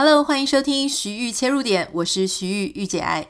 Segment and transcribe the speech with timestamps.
[0.00, 3.26] Hello，欢迎收听徐玉切入点，我是徐玉御姐爱。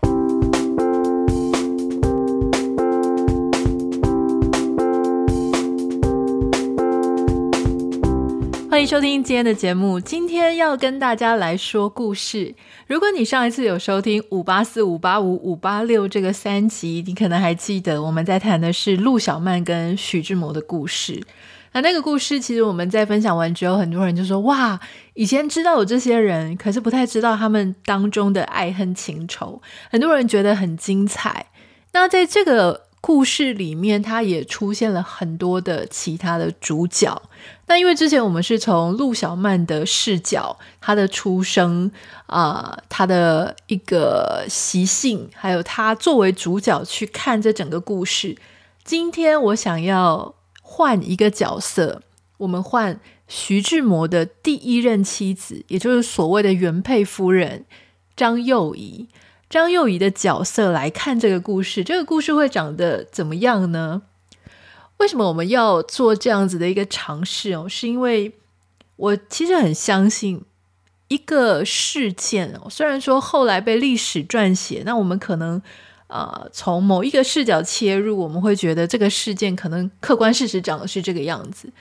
[8.68, 9.98] 欢迎收听今天的节目。
[9.98, 12.54] 今天要跟大家来说故事。
[12.86, 21.22] 如果你上一次有收听五八四、五八五、五八六这个三集，你可能还记得我们在谈的是陆小曼跟徐志摩的故事。
[21.78, 24.80] 那那个故事，其实我们在分享完之后，很多人就说：“哇，
[25.14, 31.46] 以前知道有这些人，可是不太知道他们当中的爱恨情仇。”很多人觉得很精彩。
[31.92, 37.22] 那在这个故事里面，他也出现了很多的其他的主角。
[37.68, 41.92] 那因为之前我们是从陆小曼的视角，她的出生
[42.26, 48.36] 啊、她的一个习性，还有她作为主角去看这整个故事。
[48.82, 50.34] 今天我想要
[50.70, 52.02] 换一个角色，
[52.36, 57.64] 我们换徐志摩的第一任妻子，也就是所谓的原配夫人
[58.14, 59.08] 张幼仪。
[59.48, 64.02] 张幼仪的角色来看这个故事，这个故事会长得怎么样呢？
[64.98, 67.66] 为什么我们要做这样子的一个尝试哦？
[67.66, 68.34] 是因为
[68.96, 70.44] 我其实很相信
[71.08, 75.62] 一个事件哦，虽然说后来被历史撰写，那我们可能
[76.08, 81.72] 呃从某一个视角切入，我们会觉得这个事件可能客观事实长的是这个样子。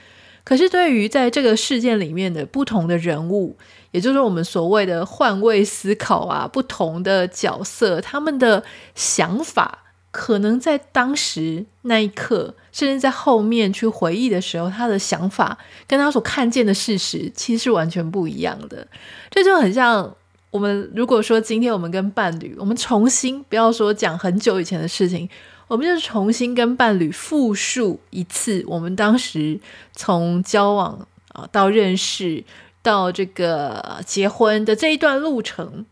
[0.44, 3.56] 可是对于在这个事件里面的不同的人物，
[3.90, 8.62] 也就是我们所谓的换位思考啊，不同的角色，他们的
[8.94, 9.80] 想法。
[10.10, 15.56] 可能在当时那一刻，甚至在后面去回忆的时候，他的想法
[15.86, 18.88] 跟他所看见的事实其实是完全不一样的。
[19.30, 20.16] 这就很像
[20.50, 25.28] 我们如果说今天我们跟伴侣，我们重新不要说讲很久以前的事情，
[25.66, 29.60] 我们就重新跟伴侣复述一次我们当时
[29.92, 32.42] 从交往啊到认识
[32.82, 35.84] 到这个结婚的这一段路程。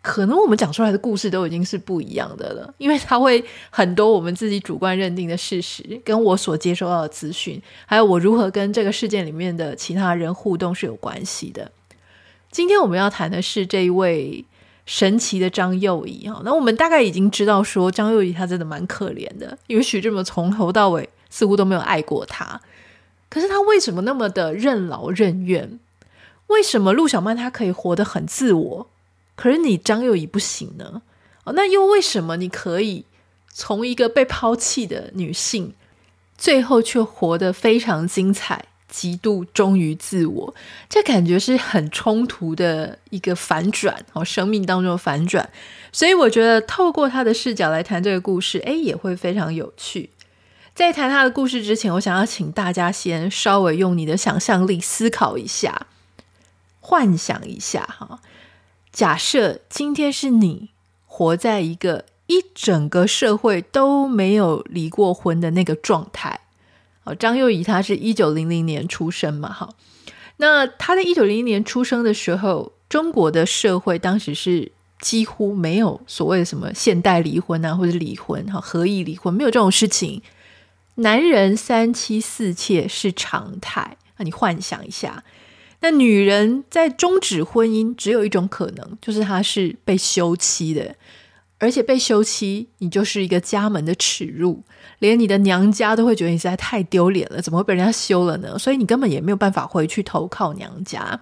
[0.00, 11.70] 可能我们讲出来的故事都已经是不一样的了，因为它会很多我们自己主观认定的事实，跟我所接收到的资讯，还有我如何跟这个事件里面的其他人互动是有关系的。
[12.50, 14.44] 今天我们要谈的是这一位
[14.86, 22.60] 神奇的张幼仪啊，那我们大概已经知道说张幼仪她真的蛮可怜的，因为徐志摩从头到尾似乎都没有爱过她，
[23.28, 25.78] 可是她为什么那么的任劳任怨？
[26.46, 28.86] 为什么陆小曼她可以活得很自我？
[29.36, 31.02] 可是你张幼仪不行呢？
[31.44, 33.04] 哦，那又为什么你可以
[33.52, 35.74] 从一个被抛弃的女性，
[36.38, 40.54] 最后却活得非常精彩，极度忠于自我？
[40.88, 45.48] 这感觉是很冲突的一个反转哦，生命当中的反转。
[45.92, 50.10] 所以我觉得透过他的视角来谈这个故事，诶，也会非常有趣。
[50.74, 55.86] 在谈他的故事之前，我想要请大家先稍微用你的想象力思考一下，
[56.80, 58.20] 幻想一下哈。
[58.92, 60.70] 假设今天是你
[61.06, 66.40] 活在一个一整个社会都没有离过婚的那个状态，
[67.14, 69.74] 张幼仪她是一九零零年出生嘛，好，
[70.38, 80.22] 那她在一九零零年出生的时候，中国的社会当时是几乎没有所谓的什么现代离婚啊，或者离婚哈，合意离婚没有这种事情，
[80.96, 85.22] 男人三妻四妾是常态，那你幻想一下。
[85.80, 90.96] 那女人在终止婚姻，只有一种可能，就是她是被休妻的，
[91.58, 94.62] 而且被休妻，你就是一个家门的耻辱，
[95.00, 98.58] 连你的娘家都会觉得你实在太丢脸了，怎么会被人家休了呢？
[98.58, 101.20] 所以你根本也没有办法回去投靠娘家，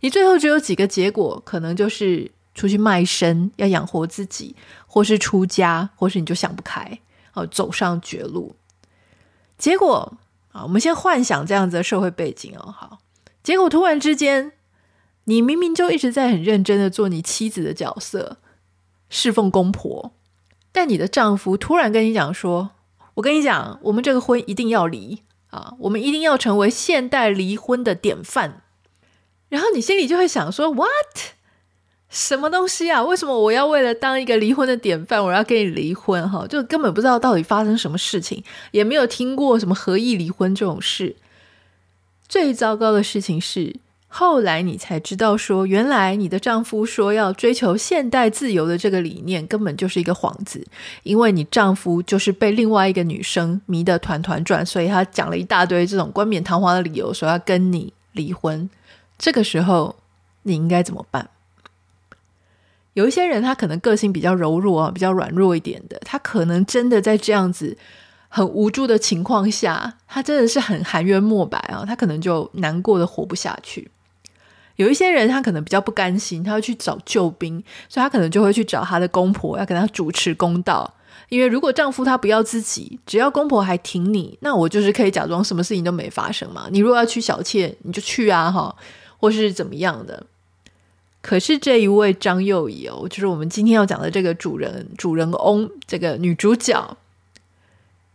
[0.00, 4.56] 你最后只有几个结果，可能就是出去卖身，要养活自己，
[4.86, 6.98] 或是出家，或是你就想不开，
[7.34, 8.56] 哦，走上绝路。
[9.56, 10.18] 结果
[10.50, 12.98] 啊，我们先幻想这样子的社会背景哦，好。
[13.44, 14.52] 结果突然之间，
[15.24, 18.38] 你明明就一直在很认真的做你妻子的角色，
[19.08, 20.12] 侍奉公婆，
[20.72, 22.70] 但你的丈夫突然跟你讲说
[23.14, 28.62] ：“我跟你讲，我们这个婚一定要离啊，我们一定要成为现代离婚的典范。”
[29.48, 30.88] 然后你心里就会想说：“What？
[32.10, 33.02] 什么东西啊？
[33.02, 36.28] 为什么我要为了当一个离婚的典范，我要跟你离婚？
[36.30, 41.16] 哈，就根本不知道到底发生什么事情，也没有听过什么合意离婚这种事。”
[42.28, 43.76] 最糟糕的事情是，
[44.10, 50.66] 后来你才知道说，原来你的丈夫说要追求现代自由的这个理念根本就是一个幌子，
[51.02, 58.68] 因为你丈夫就是被另外一个女生迷得团团转，所以他讲了一大堆这种冠冕堂皇的理由，说要跟你离婚。
[59.18, 59.94] 这个时候
[60.42, 61.28] 你应该怎么办？
[62.94, 67.76] 有一些人他可能个性比较柔弱啊，比较软弱一点的，他可能真的在这样子。
[68.30, 71.82] 很无助的情况下，他真的是很含冤莫白啊！
[71.86, 73.90] 他可能就难过的活不下去。
[74.78, 80.94] 有一些人他可能比较不甘心，他要去找救兵，所以他可能就会去找他的公婆，要跟他主持公道。
[81.28, 86.68] 因为如果丈夫他不要自己，只要公婆还挺你，那我就是可以假装什么事情都没发生嘛。
[86.70, 88.74] 你如果要娶小妾，你就去啊，哈，
[89.18, 90.24] 或是怎么样的。
[91.20, 96.96] 可是这一位张幼仪哦，就是我们今天要讲的这个主人主人翁，这个女主角。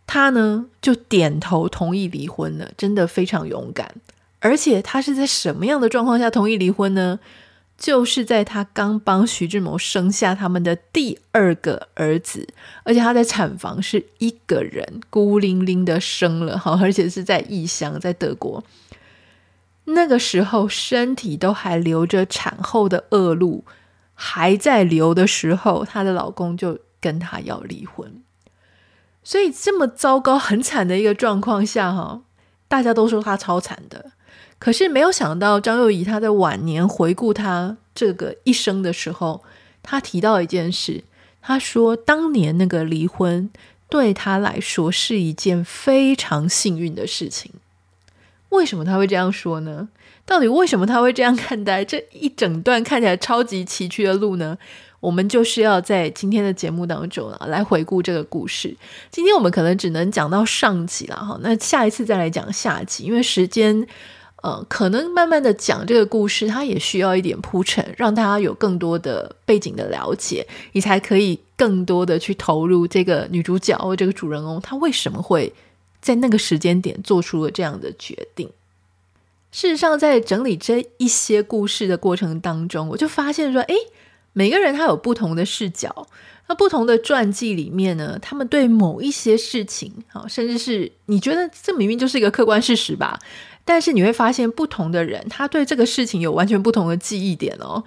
[0.06, 3.94] 她呢就点头同意离婚了，真的非常勇敢。
[4.44, 7.18] 而且他是在什么样的状况下同意离婚呢？
[7.78, 12.46] 就是在他刚帮徐志摩生下他们的第二个儿子，
[12.82, 18.62] 而且他在产房是一个人孤零零的生了，哈，而且是在异乡，在德国。
[19.86, 23.64] 那个时候身体都还留着产后的恶露，
[24.12, 28.22] 还在流的时候，她的老公就跟她要离婚。
[29.22, 32.20] 所以这么糟糕、很惨的一个状况下，哈，
[32.68, 34.12] 大家都说他超惨的。
[34.64, 39.42] 可是没有想到，张幼仪她在晚年回顾她这个一生的时候，
[39.82, 41.04] 她提到一件事，
[41.42, 43.50] 她说当年那个离婚
[43.90, 47.52] 对她来说是一件非常幸运的事情。
[48.48, 49.90] 为什么她会这样说呢？
[50.24, 54.56] 到底为什么她会这样看待这一整段看起来超级崎岖的路呢？
[55.00, 58.74] 我们就是要在今天的节目当中啊，来回顾这个故事。
[59.10, 63.86] 今天我们可能只能讲到上集了哈，那下一次再来讲下集，因为时间，
[64.44, 75.50] 呃，可能慢慢的讲这个故事，它也需要一点铺陈，让大家有更多的背景的了解，你才可以更多的去投入这个女主角或这个主人公，她为什么会
[76.02, 78.46] 在那个时间点做出了这样的决定。
[79.50, 83.74] 事实上，在整理这一些故事的过程当中，我就发现说，诶。
[84.36, 86.08] 每个人他有不同的视角，
[86.48, 93.16] 那不同的传记里面呢，他们对某一些事情，好，甚至是你觉得这明明就是一个客观事实吧，
[93.64, 97.82] 但是你会发现不同的人，他对这个事情有完全不同的记忆点哦，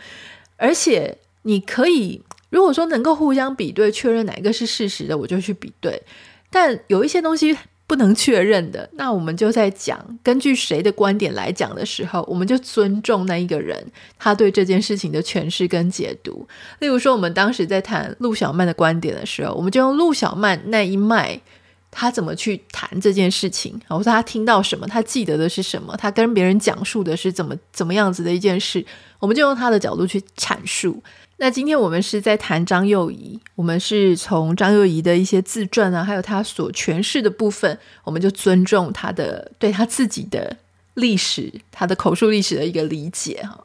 [0.55, 6.01] 而且你可以如果说能够互相比对，确认哪一个是事实的，我就去比对，
[6.49, 7.57] 但有一些东西。
[7.89, 13.81] 不能确认的，那我们就在讲根据谁的观点来讲的时候，我们就尊重那一个人
[14.19, 16.45] 他对这件事情的诠释跟解读。
[16.79, 21.39] 例如说，我们当时在谈陆小曼的观点的时候，我们就用陆小曼那一脉，
[21.89, 28.85] 他怎么去谈这件事情，或者他听到什么，他记得的是什么，他跟别人讲述的是怎么怎么样子的一件事，
[29.19, 31.01] 我们就用他的角度去阐述。
[31.39, 40.57] 那今天我们是在谈张幼仪，我们是从张幼仪的一些自传啊，还有他所诠释的部分，我们就尊重他的对他自己的
[40.95, 43.63] 历史，他的口述历史的一个理解哈。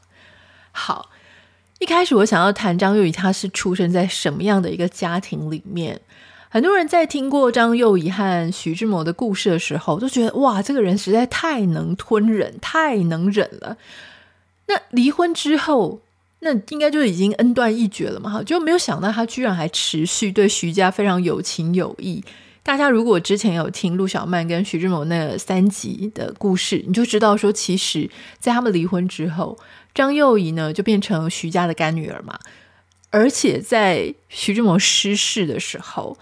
[0.71, 1.11] 好，
[1.79, 5.99] 一开始我想要谈张幼仪，他是出生在什么样的一个家庭里面？
[6.53, 13.79] 很多人在听过张幼仪和徐志摩的故事的时候，都觉得哇，这个人实在太能吞忍，太能忍了。
[14.67, 16.03] 那离婚之后，
[16.41, 18.29] 那应该就已经恩断义绝了嘛？
[18.29, 22.23] 哈，就没有想到他居然还持续对徐家非常有情有义。
[22.63, 29.59] 大家如果之前有听陆小曼跟徐志摩那三集的故事，你就知道说，其实，在他们离婚之后，
[29.95, 32.39] 张幼仪呢就变成徐家的干女儿嘛。
[33.09, 36.19] 而且在徐志摩失事的时候，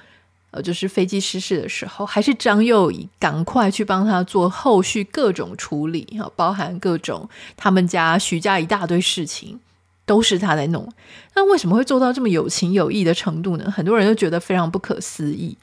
[0.50, 9.60] 呃，就是飞机失事的时候，还是张幼仪赶快去帮他做后续各种处理，哈，包含各种他们家徐家一大堆事情。
[10.06, 10.92] 都是他在弄，
[11.36, 13.70] 那为什么会做到这么有情有义的程度呢？
[13.70, 15.56] 很多人都觉得非常不可思议。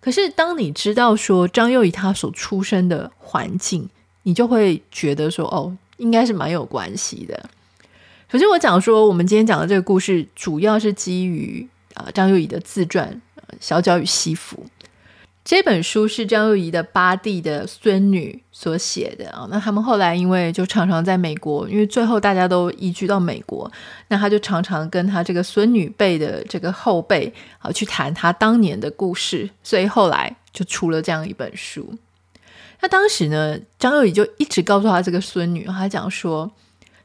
[0.00, 3.88] 可是当你知道说张幼仪她所出生的环境，
[4.22, 7.50] 你就会觉得说，哦，应该是蛮有关系的。
[8.30, 13.12] 首先，我讲说，我们今天讲的这个故事，主要是基于啊张幼仪的自传
[13.60, 14.64] 《小脚与西服》。
[15.44, 23.70] 这本书是张幼仪的八弟的孙女所写的啊，那他们后来因为就常常在美国，因为最后大家都移居到美国，
[24.08, 31.94] 那他就常常跟他这个孙女辈的这个后辈啊去谈他当年的故事，所以后来就出了这样一本书。
[32.80, 36.52] 那当时呢，张幼仪就一直告诉他这个孙女，他讲说，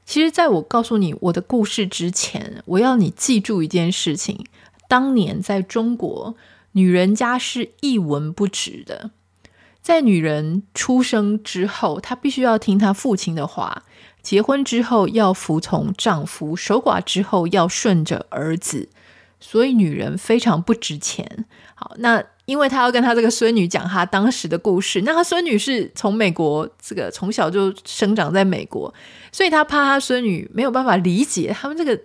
[0.05, 4.45] 其实在我告诉你我的故事之前，我要你记住一件事情，
[4.87, 6.35] 当年在中国。
[6.75, 9.11] 女人家是一文不值的，
[9.79, 13.83] 在女人出生之后，她必须要听她父亲的话；
[14.23, 18.89] 结婚之后要服从丈夫；守寡之后要顺着儿子。
[19.39, 21.45] 所以女人非常不值钱。
[21.75, 28.91] 好，那因为她要跟她这个孙女讲她当时的故事，那她孙女是从美国这个从小就生长在美国，
[29.31, 32.01] 所以她怕她孙女没有办法理解他们这个。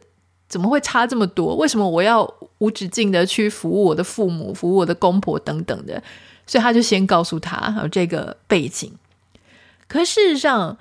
[0.49, 1.55] 怎么会差这么多？
[1.57, 2.29] 为什么我要
[2.59, 6.03] 无止境的去服务我的父母、服务我的公婆等等的？
[6.47, 8.91] 所以他就先告诉他这个背景。
[9.87, 10.79] 可事实上，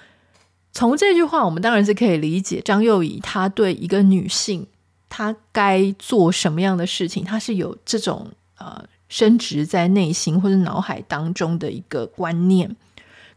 [0.71, 4.65] 从这句话，我们当然是可以理解张幼仪她对一个女性，
[5.09, 12.75] 她该做什么样的事情，她是有这种呃深植在内心或者脑海当中的一个观念。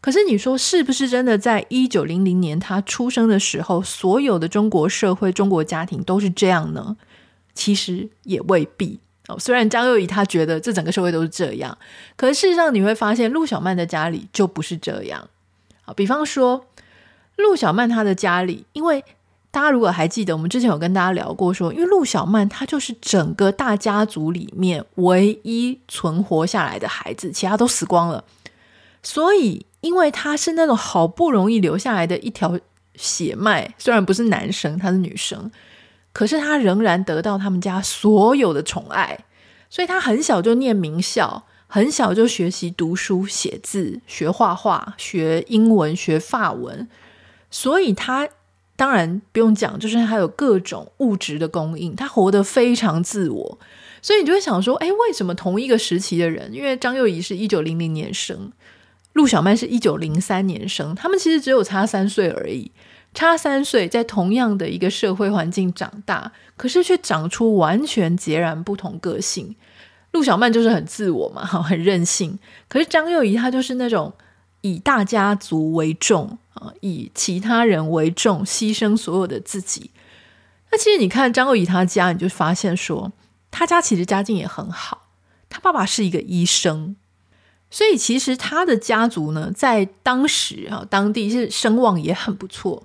[0.01, 1.37] 可是你说是不是真的？
[1.37, 6.97] 在一九零零年他出生的时候，所有的中国社会、中国家庭都是这样呢？
[7.53, 9.37] 其实也未必哦。
[9.39, 11.77] 虽然张幼仪她觉得这整个社会都是这样，
[12.17, 15.29] 可是事实上你会发现，陆小曼的家里就不是这样。
[15.83, 16.65] 好，比方说。
[17.37, 19.03] 陆小曼她的家里，因为
[19.49, 28.23] 大家如果还记得，我们之前有跟大家聊过，说因为陆小曼她就是整个大家族里面唯一存活下来的孩子，其他都死光了。
[29.03, 32.59] 所以，因为她是那种好不容易留下来的一条
[32.95, 35.51] 血脉，虽然不是男生，她是女生，
[36.13, 39.25] 可是她仍然得到他们家所有的宠爱。
[39.69, 46.87] 所以她很小就念名校，很小就学习读书写字、学画画、学英文、学法文。
[47.49, 48.29] 所以他
[48.75, 53.59] 当然不用讲，就是他有各种物质的供应，他活得非常自我。
[54.01, 58.51] 所以你就会想说，哎，为什么同一个时期的人，因为张幼仪是一九零零年生，
[59.13, 62.71] 陆小曼是一九零三年生，他们其实只有差三岁而已，
[63.13, 69.55] 差三岁，在同样的一个社会环境长大，可是却长出完全截然不同个性。
[70.11, 74.13] 陆小曼就是很自我嘛，很任性，可是张幼仪她就是那种
[74.61, 76.37] 以大家族为重。
[76.53, 79.89] 啊，以其他人为重，牺牲所有的自己。
[80.69, 83.13] 那其实你看张幼仪他家，你就发现说，
[83.49, 85.07] 他家其实家境也很好。
[85.47, 86.97] 他爸爸是一个医生，
[87.71, 92.83] 所以其实他的家族呢，在当时啊，当地是声望也很不错。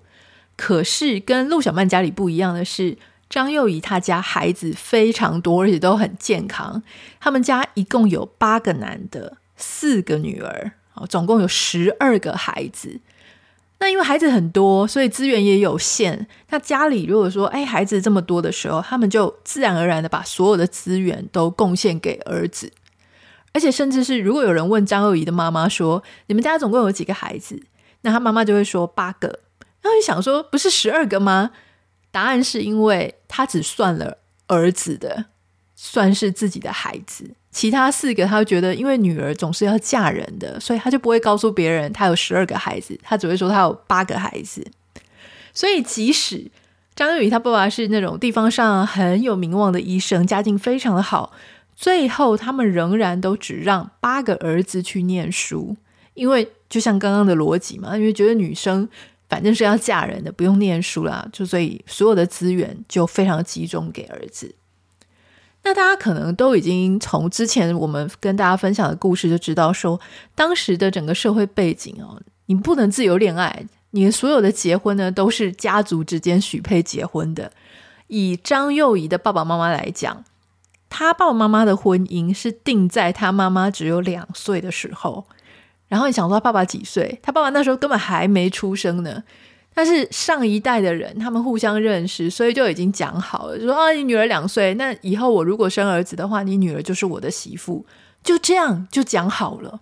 [0.56, 2.96] 可是跟陆小曼家里不一样的是，
[3.28, 6.82] 张幼仪他家孩子非常多，而且都很健康。
[7.20, 13.00] 他们家一共有八个男的，四个女儿，啊，总共有十二个孩子。
[13.78, 16.26] 那因为孩子很多，所以资源也有限。
[16.48, 22.72] 那家里如果说，哎，孩子这么多的时候，他们就自然而然的把所有的资源都贡献给儿子。
[23.56, 27.58] 而且甚至是，如果有人问张幼仪的妈妈说：“你们家总共有几个孩子？”
[28.02, 29.28] 那他妈妈就会说：“八个。”
[29.80, 31.52] 然后你想说：“不是十二个吗？”
[32.12, 35.24] 答案是因为他只算了儿子的，
[35.74, 37.30] 算是自己的孩子。
[37.50, 44.62] 其他四个，他觉得因为女儿总是要嫁人的，所以他就不会告诉别人他有十二个孩子，他只会说他有八个孩子。
[45.54, 46.50] 所以即使
[46.94, 51.32] 张幼仪他爸爸是那种地方上很有名望的医生，家境非常的好，
[51.76, 55.76] 最后他们仍然都只让八个儿子去念书，
[56.14, 58.88] 因为就像刚刚的逻辑嘛，因为觉得女生
[59.28, 64.54] 反正是要嫁人的，不用念书啦，就所以所有的资源就非常集中给儿子。
[65.64, 70.00] 那大家可能都已经从之前我们跟大家分享的故事就知道说，说
[70.34, 77.52] 当时的整个社会背景哦，你不能自由恋爱，你所有的结婚呢都是家族之间许配结婚的。
[78.06, 80.24] 以张幼仪的爸爸妈妈来讲，
[80.88, 85.26] 他爸爸妈妈的婚姻是定在他妈妈只有两岁的时候，
[85.88, 87.18] 然后你想说他爸爸几岁？
[87.22, 89.22] 他爸爸那时候根本还没出生呢。
[89.74, 97.84] 但是上一代的人，他们互相认识，所以就已经讲好了，说啊，你女儿两岁，那以后我如果生儿子的话，你女儿就是我的媳妇，
[98.22, 99.80] 就这样就讲好了。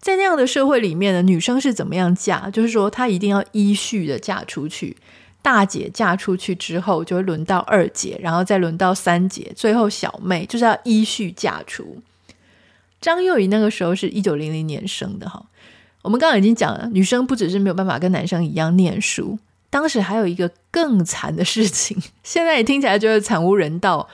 [0.00, 2.50] 在那样的社会里面呢，女生是怎么样嫁？
[2.50, 4.96] 就是说，她一定要依序的嫁出去，
[5.40, 12.02] 大姐嫁出去之后，就会轮到二姐，然后再轮到三姐，最后小妹就是要依序嫁出。
[13.00, 15.44] 张幼仪那个时候是一九零零年生的哈。
[16.02, 19.38] 我们刚刚已经讲了，女生不只是没有办法跟男生一样念书，
[19.70, 24.08] 当时还有一个更惨的事情， 现在也听起来觉得惨无人道，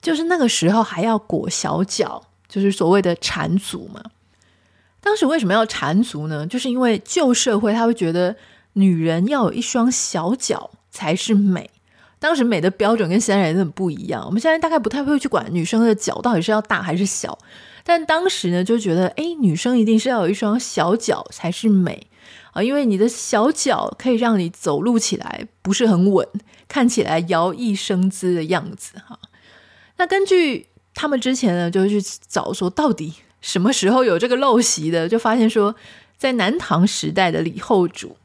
[0.00, 4.02] 就是那个时候还要裹小脚，就是所谓的缠足嘛。
[5.00, 6.46] 当时为什么要缠足呢？
[6.46, 8.34] 就是因为旧社会他会觉得
[8.74, 11.70] 女人要有一双小脚才是美，
[12.18, 14.24] 当时美的标准跟现在人很不一样。
[14.24, 17.38] 我们现在大概不太会去管女生的脚到底是要大还是小。
[17.86, 22.06] 但当时呢，就觉得，哎，女生一定是要有一双小脚才是美
[22.52, 26.26] 啊，因为你的小脚可以让你走路起来不是很稳，
[26.66, 29.18] 看起来摇曳生姿的样子哈。
[29.98, 33.12] 那根据他们之前呢，就去找说，到底
[33.42, 35.74] 什么时候有这个陋习的，就发现说，
[36.16, 38.16] 在南唐时代的李后主，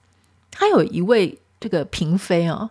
[0.59, 2.69] 他有一位这个嫔妃啊，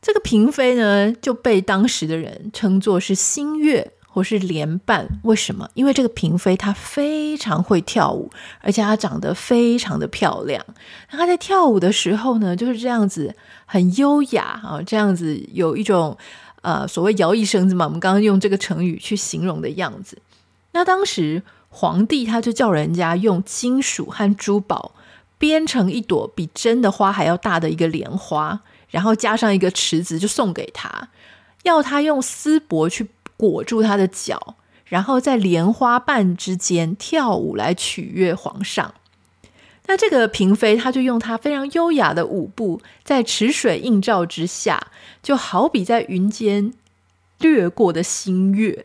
[0.00, 3.92] 这个嫔妃呢就被当时的人称作是新月。
[4.12, 5.70] 或是莲瓣，为什么？
[5.74, 8.28] 因为这个嫔妃她非常会跳舞，
[8.60, 10.60] 而且她长得非常的漂亮。
[11.08, 13.32] 她在跳舞的时候呢，就是这样子
[13.66, 16.18] 很优雅啊，这样子有一种
[16.62, 17.84] 呃所谓摇曳生姿嘛。
[17.84, 20.18] 我们刚刚用这个成语去形容的样子。
[20.72, 24.92] 那当时皇帝他就叫人家用金属和珠宝
[25.40, 31.08] 编成一朵比真的花还要大的一个莲花，然后加上一个池子，就送给他，
[31.62, 38.92] 要他用丝帛去裹住他的脚，然后在莲花瓣之间跳舞来取悦皇上。
[39.86, 44.88] 那这个嫔妃，她就用她非常优雅的舞步，在池水映照之下，
[45.22, 46.74] 就好比在云间
[47.38, 48.84] 掠过的新月，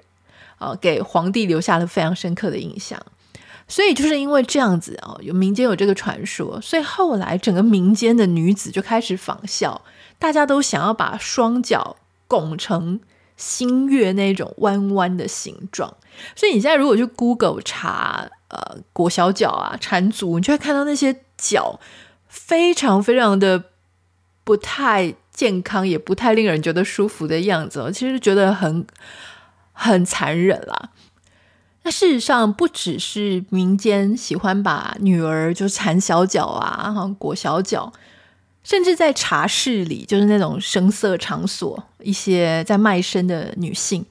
[0.58, 3.00] 啊，给皇帝留下了非常深刻的印象。
[3.68, 9.82] 所以就是因为这样子啊，有民间有这个传说，所以后来整个民间的女子就开始仿效，
[10.20, 11.96] 大家都想要把双脚
[12.28, 13.00] 拱成
[13.36, 15.96] 新月那种弯弯的形状。
[16.36, 21.80] 所以你现在如果去 Google 查呃裹小脚啊缠足，你就会看到那些脚
[22.28, 23.64] 非常非常的
[24.44, 28.86] 不太健康，也不太令人觉得舒服的样子，其实觉得很
[29.74, 30.92] 很残忍啦。
[31.86, 37.94] 那事实上，不只是民间喜欢把女儿就缠小脚啊，裹小脚，
[38.64, 44.04] 甚至在茶室里，就是那种声色场所，一些在卖身的女性，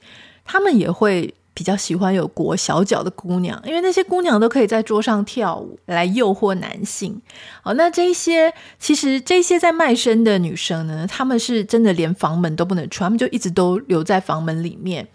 [0.45, 7.21] 她们也会比较喜欢有裹小脚的姑娘，因为那些姑娘都可以在桌上跳舞来诱惑男性。
[7.61, 15.09] 好，那这些其实这些在卖身的女生呢，她们是真的连房门都不能出，她们就一直都留在房门里面。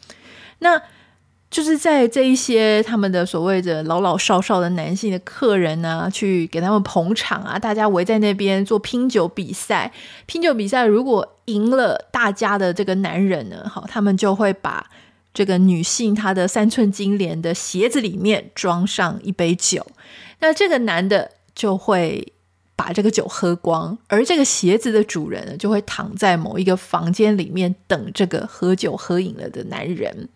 [0.58, 0.82] 那
[1.50, 9.92] 就是在这一些他们的所谓的老老少少的男性的客人呢、去给他们捧场啊，大家围在那边做拼酒比赛。
[10.26, 14.86] 拼酒比赛如果赢了大家的这个男人呢，好，他们就会把
[15.34, 19.84] 这个女性她的三寸金莲的鞋子里面装上一杯酒，
[20.38, 22.32] 那这个男的就会
[22.76, 30.28] 把这个酒喝光，而这个鞋子的主人呢，就会躺在某一个房间里面等这个喝酒喝饮了的男人。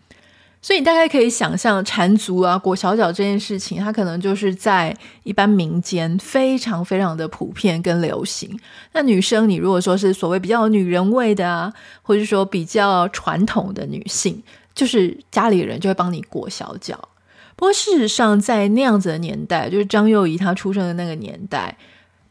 [0.64, 8.58] 所以你大概可以想象，缠足啊、裹小脚这件事情，它可能就是在一般民间非常非常的普遍跟流行。
[8.92, 14.42] 那女生，你如果说是所谓比较女人味的啊，或者说比较传统的女性，
[14.74, 17.10] 就是家里人就会帮你裹小脚。
[17.56, 21.76] 不过事实上，在那样子的年代，就是张幼仪她出生的那个年代，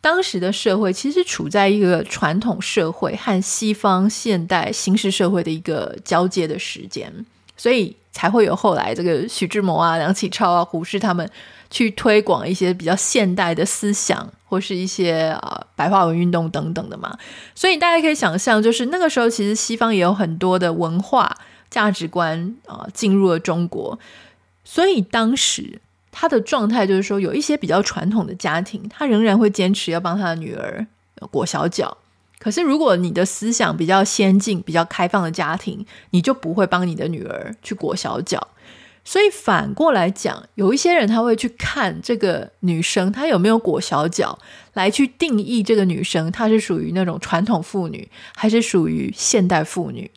[0.02, 7.24] 当时的社会其实处在一个传统社会和西方现代新式社会的一个交接的时间，
[7.56, 7.96] 所以。
[8.14, 11.30] 才会有后来这个徐志摩啊、梁启超啊、胡适他们
[11.70, 17.18] 去推广一些比较现代的思想，或是一些啊、白话文运动等等的嘛。
[17.54, 21.36] 所以大家可以想象，就是那个时候其实西方也有很多的文化
[21.70, 23.98] 价值观啊、进入了中国，
[24.64, 30.86] 所以当时他的状态就是说，有一些比较传统的家庭，他仍然会坚持要帮他的女儿
[31.32, 31.98] 裹小脚。
[32.44, 38.50] 可是，如果你的思想比较先进、比较开放的家庭，你就不会帮你的女儿去裹小脚。
[39.06, 44.38] 所以反过来讲，有一些人他会去看这个女生她有没有裹小脚，
[44.74, 50.12] 来去定义这个女生她是属于那种传统妇女，还是属于现代妇女。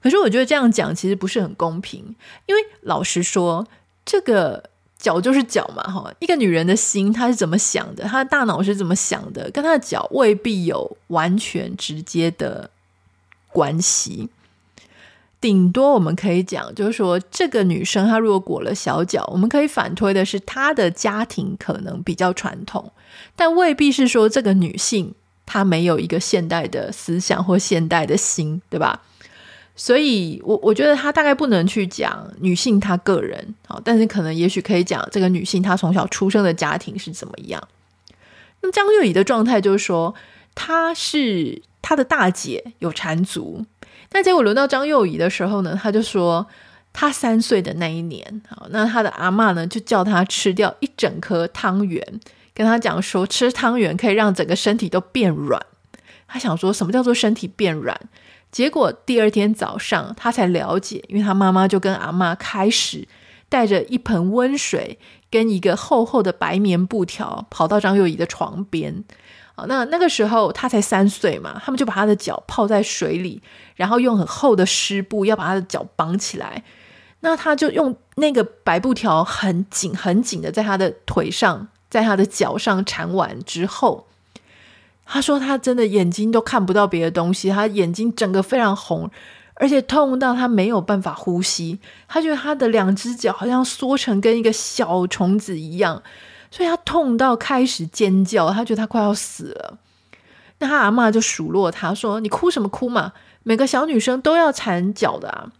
[0.00, 2.14] 可是我觉得这样讲其实不是很公平，
[2.46, 3.66] 因为老实说，
[4.04, 4.70] 这个。
[5.04, 12.70] 脚就是脚嘛，哈，一个女人的心她是怎么想的，她的大脑是怎么想的，跟她的脚未必有完全直接的
[13.52, 14.30] 关系。
[15.42, 22.90] 顶多我们可以讲，就是说这个女生她如果裹了小脚，我们可以反推的是她的家庭可能比较传统，
[23.36, 25.14] 但未必是说这个女性
[25.44, 29.02] 她没有一个现代的思想或现代的心，对吧？
[29.76, 37.60] 所以我，我觉得他大概不能去讲女性她个人，好，但是可能也许可以讲这个女性她从小出生的家庭是怎么样。
[38.60, 40.14] 那张幼仪的状态就是说，
[40.54, 43.66] 她是她的大姐有缠足，
[44.08, 46.46] 但结果轮到张幼仪的时候呢，她就说
[46.92, 52.00] 她三岁的那一年，好，那她的阿嬷呢就叫她吃掉一整颗汤圆，
[52.54, 55.60] 跟她讲说吃汤圆可以让整个身体都变软。
[56.28, 58.00] 她想说什么叫做身体变软？
[58.54, 63.08] 结果第二天早上，他才了解，因为他妈妈就跟阿嬷开始
[63.48, 64.96] 带着一盆温水
[65.28, 69.02] 跟一个厚厚的白棉布条，跑到张幼仪的床边。
[69.56, 73.42] 啊，那那个时候他才三岁嘛，他们就把他的脚泡在水里，
[73.74, 76.62] 然后用很厚的湿布要把他的脚绑起来。
[77.22, 84.06] 那他就用那个白布条很紧很紧的在他的腿上，在他的脚上缠完之后。
[85.06, 89.10] 他说：“他真的眼睛都看不到别的东西，他眼睛整个非常红，
[89.54, 91.78] 而且痛到他没有办法呼吸。
[92.08, 96.02] 他觉得他的两只脚好像缩成跟一个小虫子一样，
[96.50, 98.50] 所以他痛到开始尖叫。
[98.50, 99.78] 他觉得他快要死了。
[100.58, 103.12] 那他阿嬷就数落他说：‘你哭什么哭嘛？
[103.42, 105.52] 每个小女生都要缠脚的啊。’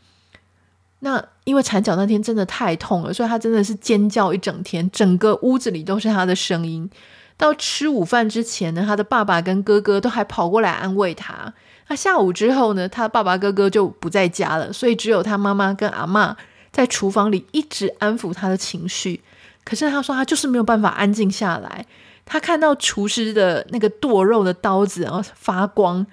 [1.00, 6.88] 那因为缠脚那天真的太痛了，所以他真的是尖叫一整天，整个屋子里都是他的声音。”
[7.36, 11.52] 到吃午饭之前呢，他的爸爸跟哥哥都还跑过来安慰他。
[11.88, 16.34] 那下午之后呢，他的爸爸哥哥就不在家了，所以只有他妈妈跟阿嬷
[16.72, 19.20] 在厨房里一直安抚他的情绪。
[19.64, 21.86] 可是他说他就是没有办法安静下来。
[22.26, 26.06] 他看到厨师的那个剁肉的刀子然后发光，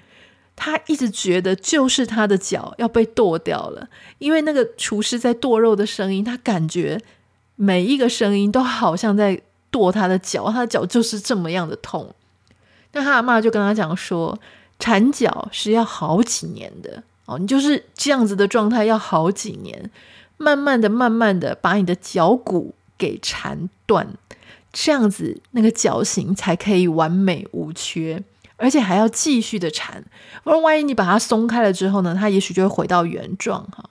[0.58, 7.00] 他一直觉得就是他的脚要被剁掉了，因为那个厨师在剁肉的声音，他感觉
[7.56, 12.14] 每一个声音都好像在剁他的脚，他的脚就是这么样的痛。
[12.92, 14.38] 那他阿嬷就跟他讲说。
[14.84, 19.92] 缠脚是要好几年的哦，你就是这样子的状态，要好几年，
[20.38, 24.08] 慢慢的、慢慢的把你的脚骨给缠断，
[24.74, 28.24] 这样子那个脚型才可以完美无缺，
[28.58, 30.04] 而且还要继续的缠，
[30.44, 33.88] 不然万一你把它松开了之后呢，它也许就会回到原状哈。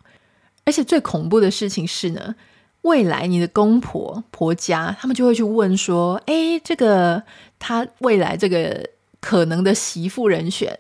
[0.65, 2.35] 而且最恐怖的事情是呢，
[2.83, 7.23] 未来你的公婆婆家他们就会去问说，哎，这个
[7.59, 8.89] 他未来这个。
[9.23, 10.79] 可能的媳妇人选，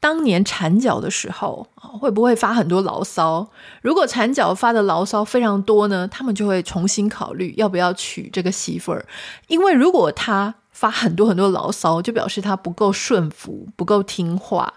[0.00, 3.46] 当年缠脚的时候，会不会发很多牢骚？
[3.82, 9.06] 如果缠脚发的牢骚非常多呢，他们就会重新考虑要不要娶这个媳妇儿。
[9.46, 14.74] 因为如果他发很多很多牢骚，就表示他不够顺服，不够听话。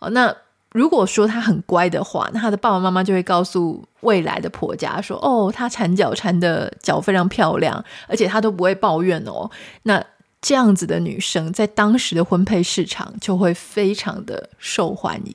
[0.00, 0.36] 哦，那
[0.78, 9.50] 如果说他很乖的话，那他的爸爸妈妈就会告诉未来的婆家说：“哦，他缠脚缠的脚非常漂亮，而且他都不会抱怨哦。”
[9.82, 10.04] 那
[10.40, 15.34] 这样子的女生在当时的婚配市场就会非常的受欢迎，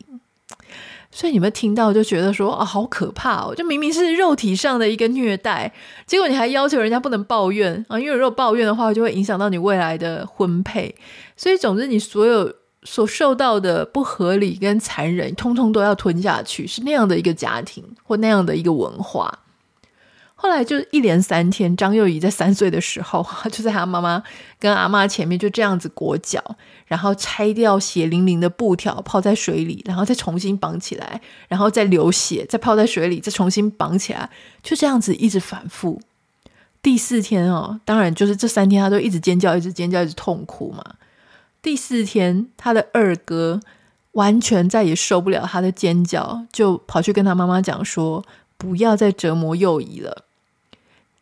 [1.11, 3.53] 所以你们听到就觉得说啊，好可怕哦！
[3.53, 5.73] 就明明是肉体上的一个虐待，
[6.07, 10.95] 结果你还要求人家不能抱怨啊，因为如果抱怨的话，就会影响到你未来的婚配。
[11.35, 12.51] 所以总之，你所有
[12.85, 19.39] 所受到的不合理跟残忍，通通都要吞下去，是那样的一个家庭或那样的一个文化。
[20.35, 24.21] 后来就一连三天，张幼仪在三岁的时候， 就在她妈妈
[24.59, 26.43] 跟阿妈前面就这样子裹脚，
[26.85, 34.29] 然后拆掉血淋淋的布条，泡在水里，然后再重新绑起来，然后再流血，再泡在水里，再重新绑起来，
[34.61, 36.01] 就这样子一直反复。
[36.81, 40.83] 第四天哦，当然就是这三天，他都一直尖叫，一直尖叫，一直痛哭嘛。
[41.63, 43.61] 第四天，他的二哥
[44.11, 48.23] 完全再也受不了他的尖叫，就跑去跟他妈妈讲说
[48.57, 50.25] ：“不要再折磨幼仪了。”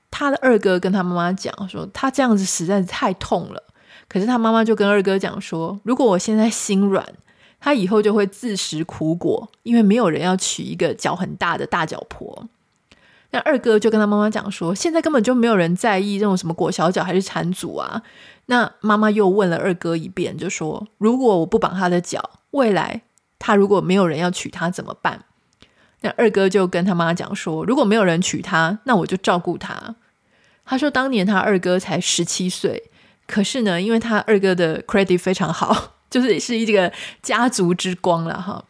[0.09, 3.63] 他的二哥跟他妈妈讲说，他这样子实在是太痛了。
[4.09, 7.05] 可是他妈妈就跟二哥讲说，如果我现在心软，
[7.59, 12.47] 他以后就会自食苦果，因为没有人要娶一个脚很大的大脚婆。
[13.31, 18.03] 那二哥就跟他妈妈讲说，现在根本就没有人在意这种什么裹小脚还是缠足啊。
[18.47, 23.01] 那妈妈又问了二哥一遍，就说，如果我不绑他的脚，未来
[23.39, 25.25] 他如果没有人要娶他怎么办？
[26.01, 29.95] 那二哥就跟他妈讲说，如果没有人娶他，那我就照顾他。
[30.65, 32.89] 他说：“当年他二哥才十七岁，
[33.27, 36.91] 可是呢，因为他二哥的 credit 非常好， 就是是一个
[37.21, 38.63] 家族之光了哈。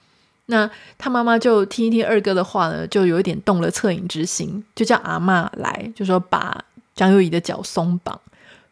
[0.47, 6.63] 那他妈妈就听一听二哥的话呢，就有一点动了恻隐之心，就叫阿嬷来，就说把
[6.95, 8.19] 张幼仪的脚松绑。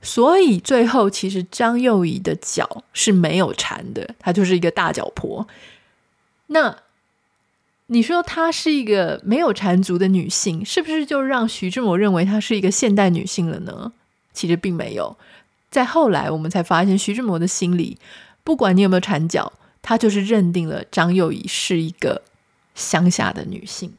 [0.02, 5.48] 所以最后其实张幼仪的脚是没有缠的，她就是一个大脚婆。
[6.48, 6.76] 那。”
[7.92, 13.92] 你说她是一个没有缠足的女性，是不是就让徐志摩认为她是一个现代女性了呢？
[14.32, 15.18] 其实并没有。
[15.72, 17.98] 在后来，我们才发现徐志摩的心里，
[18.44, 22.24] 不管你有没有缠脚，他就是认定了张幼仪是一个
[22.76, 23.94] 乡下的女性。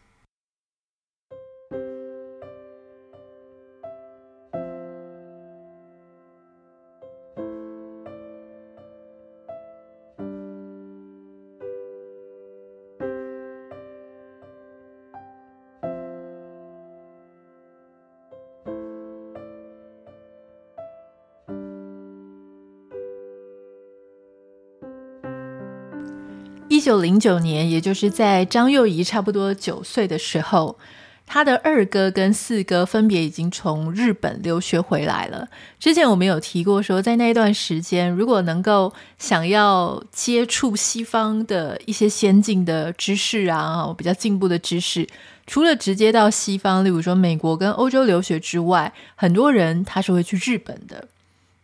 [26.81, 30.79] 一九零九年，也就是在张幼仪差不多九岁的时候，
[31.27, 35.47] 他的二哥跟四哥分别已经从日本留学回来了。
[35.79, 45.07] 之前我们有提过说，在那段时间，如果能够想要接触西方的一些先进的知识啊，比较进步的知识，
[45.47, 51.09] 除了直接到西方，例如说美国跟欧洲留学之外，很多人他是会去日本的。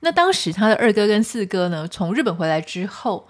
[0.01, 3.27] 那当时他的二哥跟四哥呢，从日本回来之后，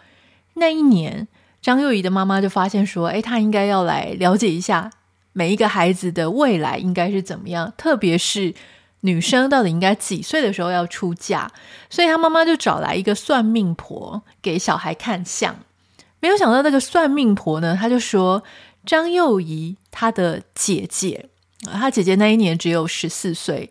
[0.54, 1.28] 那一年。
[1.60, 4.90] 张幼仪的妈妈就发现说：“诶，她应该要来了解一下
[5.32, 8.54] 每一个孩子的未来应该是怎么样，特别是
[9.00, 11.50] 女生到底应该几岁的时候要出嫁。”
[11.90, 15.56] 所以她妈妈就找来一个算命婆给小孩看相。
[16.20, 18.42] 没有想到那个算命婆呢，她就说
[18.84, 21.26] 张幼仪她的姐姐，
[21.64, 23.70] 她姐姐那一年只有十四岁。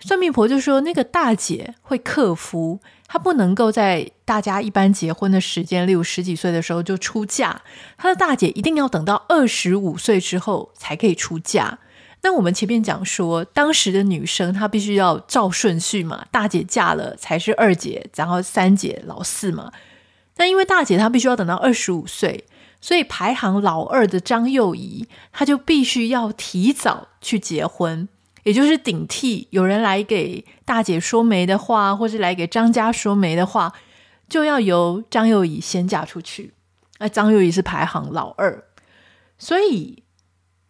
[0.00, 7.62] 算命婆就说那个大姐会克夫，她不能够在大家一般结婚的时间，例如十几岁的时候就出嫁，
[7.96, 11.78] 她的大姐一定要等到二十五岁之后才可以出嫁。
[12.22, 19.72] 那我们前面讲说，当时的女生她必须要照顺序嘛，大姐嫁了才是二姐，然后三姐、老四嘛。
[20.36, 22.44] 那因为大姐她必须要等到二十五岁，
[22.80, 28.08] 所以排行老二的张幼仪，她就必须要提早去结婚。
[28.44, 33.72] 也就是顶替有人来给大姐说媒的话，或是来给张家说媒的话，
[34.28, 36.54] 就要由张幼仪先嫁出去。
[36.98, 38.64] 那张幼仪是排行老二，
[39.38, 40.02] 所以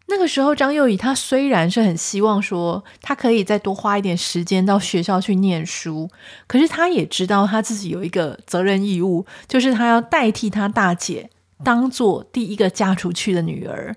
[0.09, 6.11] 那个时候张幼仪她虽然是很希望说她可以再多花一点时间到学校去念书，
[6.47, 11.31] 可是她也知道她自己有一个责任义务，就是她要代替她大姐
[11.65, 13.97] 当做第一个嫁出去的女儿。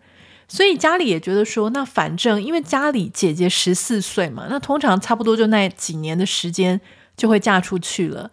[0.54, 6.82] 所以家里也觉得说，那反正因为家里姐姐十四岁嘛，那通常差不多就那几年的时间
[7.16, 8.30] 就会嫁出去了。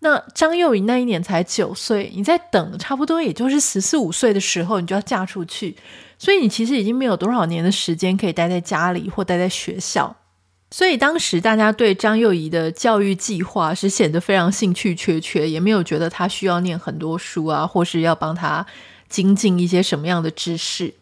[0.00, 5.74] 那张幼仪那一年才九岁，你在等，差不多也就是十四五岁的时候，你就要嫁出去。
[6.18, 10.14] 所以你其实已经没有多少年的时间可以待在家里或待在学校。
[10.70, 18.66] 所以当时大家对张幼仪的教育计划是显得非常兴趣缺缺，也没有觉得她需要念很多书啊，或是要帮她
[19.08, 20.92] 精进一些什么样的知识。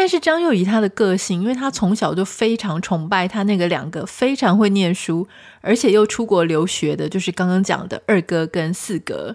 [0.00, 5.26] 但是张幼仪她的个性，因为她从小就非常崇拜她那个两个非常会念书，
[5.60, 9.34] 而且又出国留学的，就是刚刚讲的二哥跟四哥，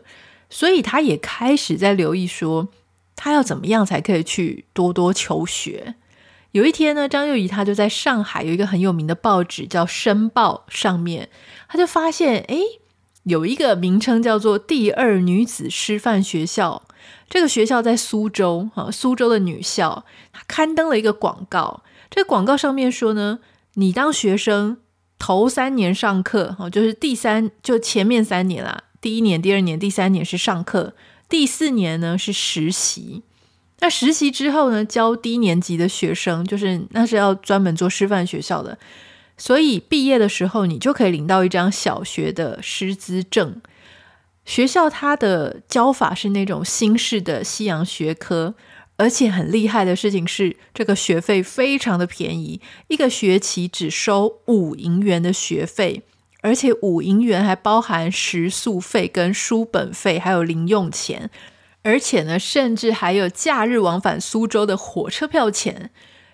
[0.49, 2.69] 所以她也开始在留意说，
[3.13, 5.95] 她要怎么样才可以去多多求学。
[6.51, 11.27] 有一天呢，张幼仪她就在上海有一个很有名的报纸叫《申报》上面，
[11.67, 12.61] 她就发现，诶，
[13.23, 16.83] 有一个名称叫做第二女子师范学校。
[17.29, 21.83] 这个学校在苏州，哈，苏州的女校，她刊登了一个广告。
[22.09, 23.39] 这个广告上面说呢，
[23.73, 24.77] 你当学生
[25.17, 30.93] 头三年上课，哈，就是第三，就前面三年啦，第一年、第二年、第三年是上课，
[31.27, 33.23] 第四年呢是实习。
[33.79, 38.77] 那实习之后呢，教低年级的学生，就是那是要专门做师范学校的，
[39.37, 43.61] 所以毕业的时候，你就可以领到一张小学的师资证。
[44.45, 48.55] 学校它的教法是那种新式的西洋学科，
[48.97, 56.03] 而且很厉害的事情是，这个学费非常的便宜，一个学期只收五银元的学费，
[56.41, 61.29] 而且五银元还包含食宿费跟书本费，还有零用钱，
[61.81, 65.89] 而且呢，甚至还有假日往返苏州的火车票钱。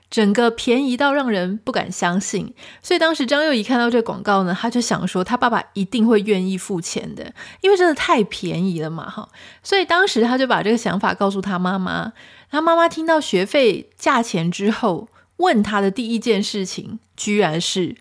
[0.09, 9.29] 整个便宜到让人不敢相信，所以当时张幼仪看到这广告呢，他就想说他爸爸一定会愿意付钱的，因为真的太便宜了嘛，哈。
[9.61, 12.13] 所以当时他就把这个想法告诉他妈妈，
[12.49, 17.95] 他妈妈听到学费价钱之后，问他的第一件事情，居然是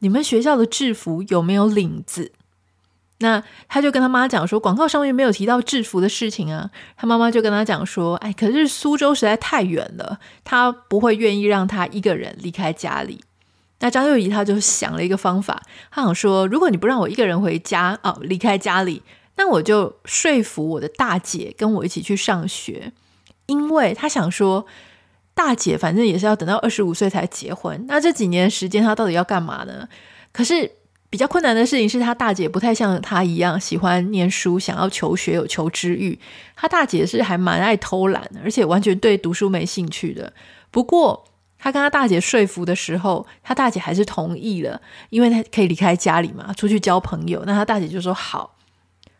[0.00, 2.32] 你们学校的制服有没有领子？
[3.18, 6.70] 那他就跟他妈讲说，广告上面没有提到制服的事情啊。
[6.98, 13.24] 他妈妈就跟他讲说，哎，可是苏州实在太远了，他不会愿意让他一个人离开家里。
[13.80, 19.02] 那张幼仪他就想了一个方法，他想说，如果你不让我一个人回家哦，离开家里，
[19.36, 22.92] 那我就说服我的大姐跟我一起去上学，
[23.46, 24.66] 因为他想说，
[25.32, 29.88] 大姐反正也是要等到二十五岁才结婚，那这几年时间她到底要干嘛呢？
[30.32, 30.72] 可是。
[31.08, 36.18] 比较困难的事情是他大姐不太像他一样喜欢念书，想要求学有求知欲。
[36.56, 40.32] 他大姐是还蛮爱偷懒，而且完全对读书没兴趣的。
[40.70, 41.24] 不过
[41.58, 47.44] 他跟他大姐说服的时候，他大姐还是同意了，因为他可以离开家里嘛，出去交朋友。
[47.46, 48.56] 那他大姐就说好。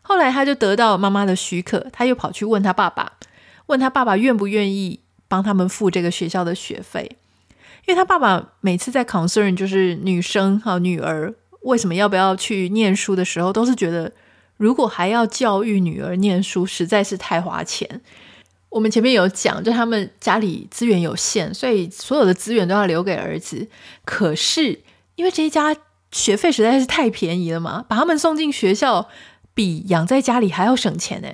[0.01, 3.13] 后来他就得到妈妈的许可，他又跑去问他爸爸，
[3.67, 7.17] 问他爸爸愿不愿意帮他们付这个学校的学费，
[7.87, 11.33] 因为他爸爸每次在 concern 就是女生和女儿。
[11.67, 14.11] 为什么要不要去念书的时候，都是觉得
[14.55, 18.01] 如果还要教育女儿念书，实在是太花钱。
[18.69, 23.67] 我们前面有讲，就他们家里资源有限，所以所有的资源都要留给儿子。
[24.05, 24.81] 可是
[25.15, 25.75] 因为这一家
[26.11, 29.09] 学费实在是太便宜了嘛，把他们送进学校
[29.53, 31.27] 比养在家里还要省钱呢。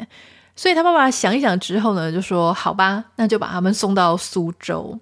[0.56, 5.00] 所以他爸爸想一想之后呢，就说：“好吧，那就把他们送到苏州。”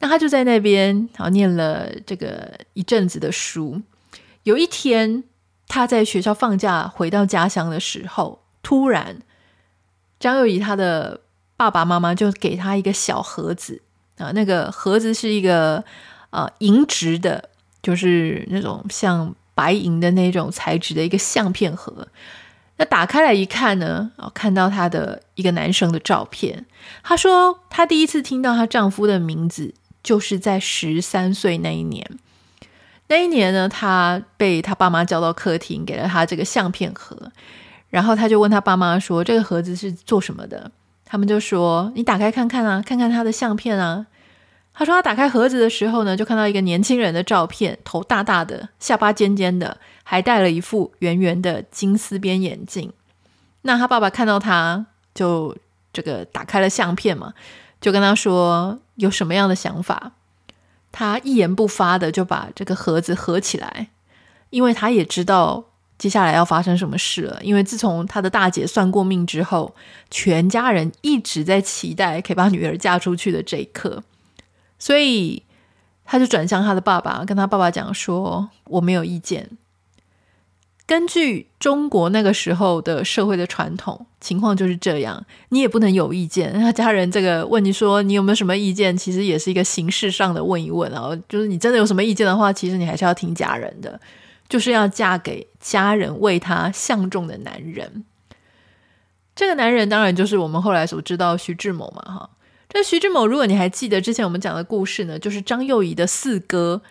[0.00, 3.80] 那他就在那边然后念了这个一阵子的书。
[4.44, 5.24] 有一天，
[5.68, 9.20] 他在学校放假回到家乡的时候，突然，
[10.18, 11.20] 张幼仪她的
[11.56, 13.82] 爸爸妈妈就给他一个小盒子
[14.18, 15.84] 啊，那个盒子是一个
[16.30, 17.50] 啊银质的，
[17.82, 22.08] 就是那种像白银的那种材质的一个相片盒。
[22.78, 26.64] 那打开来一看呢，啊，看到他的一个男生的照片。
[27.02, 32.18] 她说，她第一次听到她丈夫的名字，就是在十三岁那一年。
[33.10, 37.16] 那一年呢，他被他爸妈叫到客厅，给了他这个相片盒，
[37.88, 40.70] 然后他就问他爸妈说：“这个盒子是做什么的？”
[41.04, 44.06] 他们就说：“你打开看看啊，看看他的相片啊。”
[44.72, 52.92] 他说他打开盒子的时候呢，就看到一个年轻人的照片，头大大的，下巴尖尖的，还戴了一副圆圆的金丝边眼镜。
[53.62, 55.56] 那他爸爸看到他就
[55.92, 57.34] 这个打开了相片嘛，
[57.80, 60.12] 就跟他说有什么样的想法。
[60.92, 63.88] 他一言不发的就把这个盒子合起来，
[64.50, 65.64] 因为他也知道
[65.98, 67.40] 接下来要发生什么事了。
[67.42, 69.74] 因为自从他的大姐算过命之后，
[70.10, 74.02] 全家人一直在期待可以把女儿嫁出去的这一刻，
[74.78, 75.42] 所以
[76.04, 79.48] 他就转向他的爸爸，跟他爸爸讲说：“我没有意见。”
[80.90, 86.50] 根据中国那个时候的社会的传统情况就是这样，你也不能有意见。
[86.52, 91.16] 那家人这个问你说你有没有什么意见，其实也是一个形式上的问一问啊。
[91.28, 94.00] 就是你真的有什么意见的话，其实你还是要听家人的，
[94.48, 98.04] 就是要嫁给家人为他相中的男人。
[99.36, 102.30] 这个男人当然就是我们后来所知道徐志摩嘛，哈。
[102.68, 106.82] 这徐志摩，如果你还记得之前我们讲的故事呢，就是张幼仪的四哥，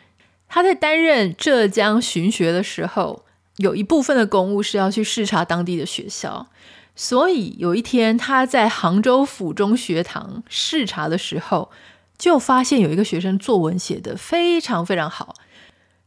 [0.47, 3.25] 他在担任浙江巡学的时候。
[3.59, 6.47] 有一部分的公务是要去视察当地的学校，
[6.95, 11.69] 所以有一天他在杭州府中学堂视察的时候，
[12.17, 15.35] 就发现有一个学生作文写得非常非常好。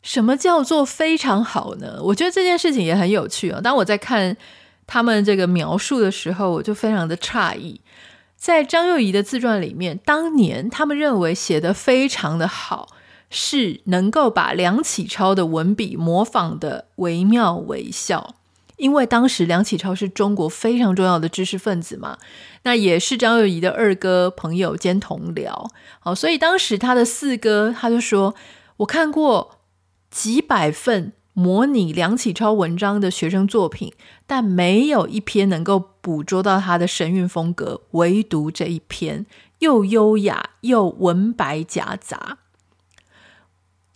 [0.03, 2.01] 什么叫做非常好呢？
[2.03, 3.61] 我觉得这件事情也很有趣啊。
[3.61, 4.35] 当我在看
[4.87, 7.83] 他们这个描述的时候，我就非常的诧异。
[8.35, 12.89] 在张幼仪的自传里面，当年他们认为写得非常的好。
[13.35, 18.35] 是能够把梁启超的文笔模仿的惟妙惟肖，
[18.77, 22.19] 因为当时梁启超是中国非常重要的知识分子嘛，
[22.65, 28.35] 那也是张幼仪的二哥朋友兼同僚，好，所以当时他的四哥他就说，
[28.77, 29.59] 我看过
[30.11, 33.95] 几百份模拟梁启超文章的学生作品，
[34.27, 39.25] 但没有一篇能够捕捉到他的神韵风格，唯独这一篇
[39.61, 42.37] 又优雅又文白夹杂。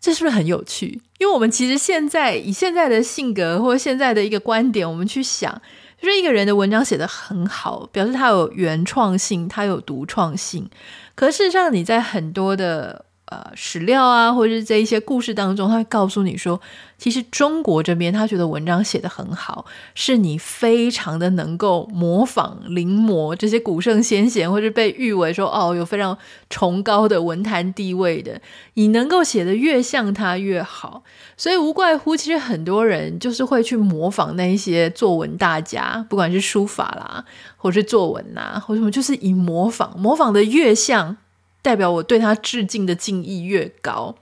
[0.07, 1.01] 这是不是很有趣？
[1.19, 5.61] 因为我们其实现在以现在的性格或者现在的一个观点，我们去想，
[6.01, 10.71] 就是一个人的文章写得很好，表示他有原创性，他有独创性。
[11.16, 13.06] 可事实上，你在很多的。
[13.29, 16.61] 呃，史料啊，或者是这一些故事当中，他会告诉你说，
[16.97, 19.65] 其实中国这边他觉得文章写得很好，
[19.97, 26.17] 是你非常的能够模仿临摹这些古圣先贤，或者被誉为说哦有非常
[26.49, 28.41] 崇高的文坛地位的，
[28.75, 31.03] 你能够写得越像他越好。
[31.37, 37.25] 所以无怪乎，其实很多人就是会去模仿那一些作文大家，不管是书法啦，
[37.57, 41.17] 或是作文呐，或什么，就是以模仿，模仿得越像。
[41.66, 44.14] 代表我对他致敬的敬意越高，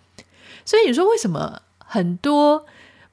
[0.65, 2.65] 所以你说为什么很多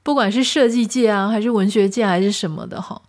[0.02, 3.02] 不管是设计界啊，还是文学界，还是什么的哈，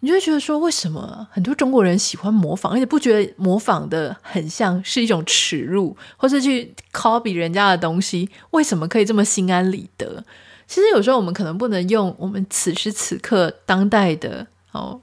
[0.00, 10.22] 你就会觉得说，为什么很多中国人喜欢模仿，而且不觉得模仿的很像是一种耻辱，或是去 copy 人家的东西，为什么可以这么心安理得？
[10.66, 15.00] 其实有时候我们可能不能用我们此时此刻当代的哦，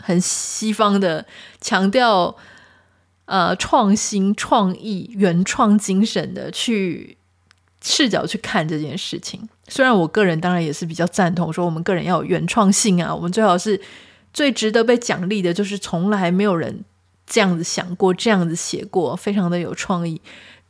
[0.00, 1.26] 很西方的
[1.60, 2.36] 强调。
[3.24, 7.16] 呃，创新、创意、原创精神的去
[7.80, 9.48] 视角去看这件事情。
[9.68, 13.80] 虽然我个人当然也是比较赞同说，我们个人要有原创性啊，我们最好是
[14.34, 16.84] 最值得被奖励的，就是从来没有人
[17.24, 20.20] 这样子想过、这样子写过，非常的有创意。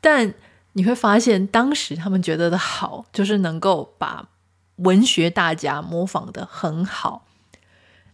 [0.00, 0.32] 但
[0.74, 4.28] 你会发现，当时他们觉得的好，就是能够把
[4.76, 7.26] 文学大家模仿得很好。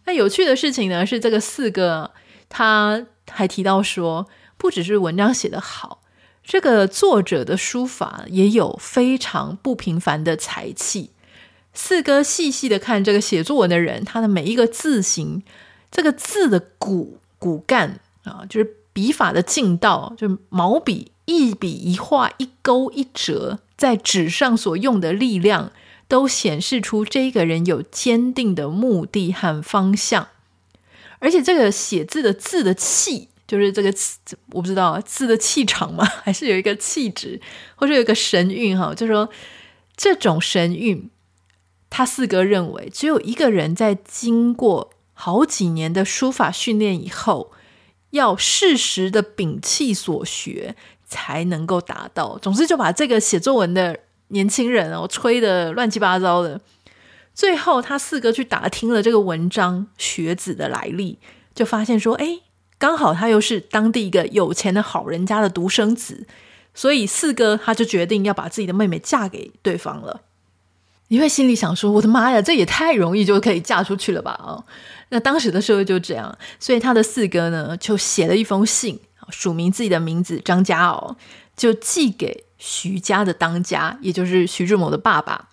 [0.05, 2.11] 那有趣的事情呢，是这个四个
[2.47, 3.05] 他。
[3.31, 6.01] 还提到说，不只是文章写得好，
[6.43, 11.11] 这个作者的书法也有非常不平凡的才气。
[11.73, 15.43] 四哥细细的看这个写作文的人，他的每一个字形，
[15.91, 25.71] 这个字的骨骨干啊，就是笔法的劲道，就毛笔一笔一画一勾一折，在纸上所用的力量，
[26.07, 30.27] 都显示出这个人有坚定的目的和方向。
[31.19, 33.93] 而且这个写字的字的气，就是这个
[34.51, 36.05] 我不知道字的气场吗？
[36.23, 37.39] 还是有一个气质，
[37.75, 38.93] 或者有一个神韵哈？
[38.95, 39.29] 就说
[39.97, 41.09] 这种神韵，
[41.89, 47.51] 他四哥认为只有一个人在经过好几年的书法训练以后，
[48.11, 52.37] 要适时的摒弃所学，才能够达到。
[52.37, 53.99] 总之就把这个写作文的
[54.29, 56.61] 年轻人哦吹得乱七八糟的。
[57.39, 61.19] 最后，他四哥去打听了这个文章学子的来历，
[61.55, 62.41] 就发现说：“哎，
[62.77, 66.27] 刚好他又是当地一个有钱的好人家的独生子，
[66.73, 70.23] 所以四哥他就决定要把自己的妹妹嫁给对方了。”
[71.07, 74.61] 你会心里想说：“我的妈呀，这也太容易就可以嫁出去了吧？”啊，
[75.07, 81.15] 那当时的社会就这样，所以他的四哥呢就写了一封信，署名自己的名字张家敖，
[81.55, 85.45] 就寄给徐家的当家，也就是徐志摩的爸爸。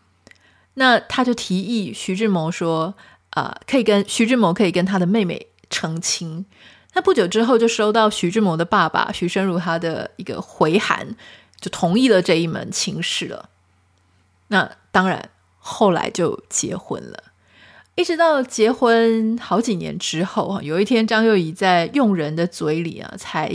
[0.78, 2.94] 那他就提议徐志摩说
[3.30, 6.46] ：“啊、呃，可以跟徐志摩可以跟他的妹妹成亲。”
[6.94, 11.16] 那不久之后就收到徐志摩的爸爸徐声如他的一个回函，
[11.60, 13.50] 就同意了这一门亲事了。
[14.48, 15.30] 那当然。
[15.68, 17.24] 后来就结婚了，
[17.96, 23.50] 一直到结婚好几年之后啊，有一天张幼仪在佣人的嘴里啊，才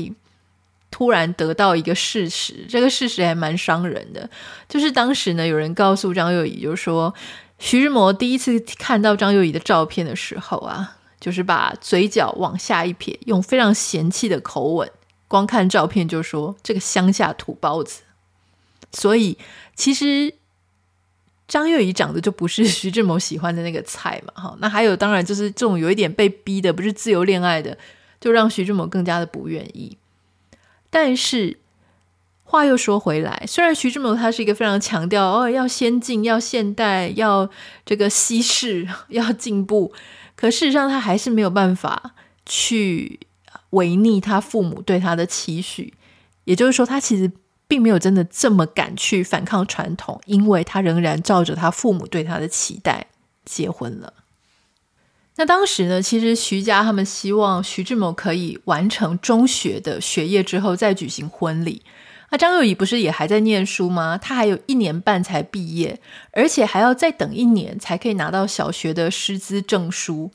[0.92, 4.30] 突然得到一个事实，这个事实还蛮伤人的，
[4.70, 7.12] 就是当时呢，有人告诉张幼仪，就说
[7.58, 14.92] 徐志摩第一次看到张幼仪的照片的时候啊，就是把嘴角往下一撇，用非常嫌弃的口吻，
[15.28, 18.02] 光看照片就说这个乡下土包子，
[18.92, 19.38] 所以
[19.76, 20.36] 其实。
[21.48, 27.78] 张幼仪长得就不是 徐志摩喜欢的那个菜嘛，哈，那还有当然就是这种有一点被逼的，不是自由恋爱的，
[28.22, 29.98] 就让徐志摩更加的不愿意。
[30.92, 31.58] 但是
[32.44, 37.50] 话又说回来，虽然徐志摩他是一个非常强调哦要先进、要现代、要
[37.84, 39.92] 这个西式、 要进步，
[40.36, 42.14] 可事实上他还是没有办法
[42.46, 43.20] 去
[43.72, 45.96] 违逆他父母对他的期许，
[46.44, 47.32] 也就是说，他其实。
[47.72, 53.08] 并没有真的这么敢去反抗传统，因为他仍然照着他父母对他的期待
[53.46, 54.14] 结婚了。
[55.36, 61.82] 那当时呢，其实徐家他们希望徐志摩可以完成中学的学业之后再举行婚礼。
[62.30, 64.18] 那张幼仪不是也还在念书吗？
[64.18, 66.00] 他还有一年半才毕业，
[66.32, 70.32] 而且还要再等一年才可以拿到小学的师资证书。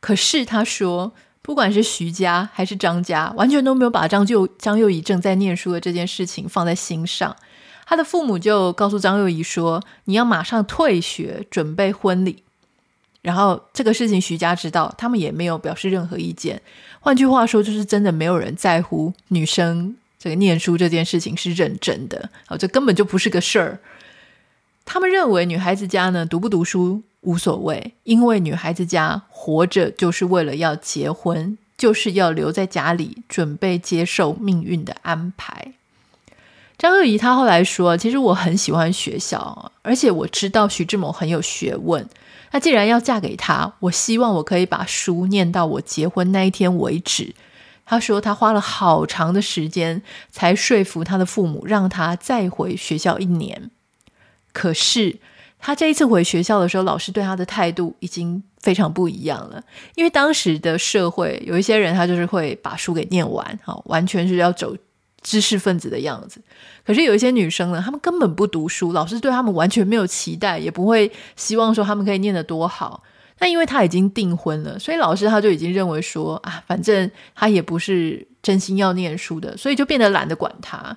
[0.00, 1.12] 可是他说。
[1.42, 7.34] 不管是徐家还是张家，完全都没有把张就张幼仪正在念书的这件事情放在心上。
[7.86, 12.44] 他的父母就告诉张幼仪说：“你要马上退学，准备婚礼。”
[13.22, 16.60] 然后这个事情徐家知道，他们也没有表示任何意见。
[17.00, 22.30] 换句话说，就是真的没有人在乎女生这个念书这件事情是认真的。
[22.46, 23.78] 好，这根本就不是个事儿。
[24.84, 35.74] 他们认为女孩子家呢，读不读书无所谓，因为女孩子家活着就是为了要结婚，就是要留在家里准备接受命运的安排。
[36.78, 42.08] 张幼仪她后来说：“其实我很喜欢学校，而且我知道徐志摩很有学问。
[42.52, 47.34] 那既然要嫁给他，我希望我可以把书念到我结婚那一天为止。”
[47.86, 53.70] 她说：“她花了好长的时间才说服她的父母，让她再回学校一年。
[54.52, 55.18] 可是。”
[55.62, 59.62] 他这一次回学校的时候，老师对他的态度已经非常不一样了。
[59.94, 64.74] 因为当时的社会有一些人，他就是会把书给念完，哈，完全是要走
[65.22, 66.40] 知识分子的样子。
[66.84, 73.02] 可是有一些女生呢，她们根本不读书，老师对她们完全没有期待，也不会希望说她们可以念得多好。
[73.38, 80.96] 那因为她已经订婚了，所以老师他就已经认为说啊，反正她也不是真心要念书的，所以就变得懒得管她。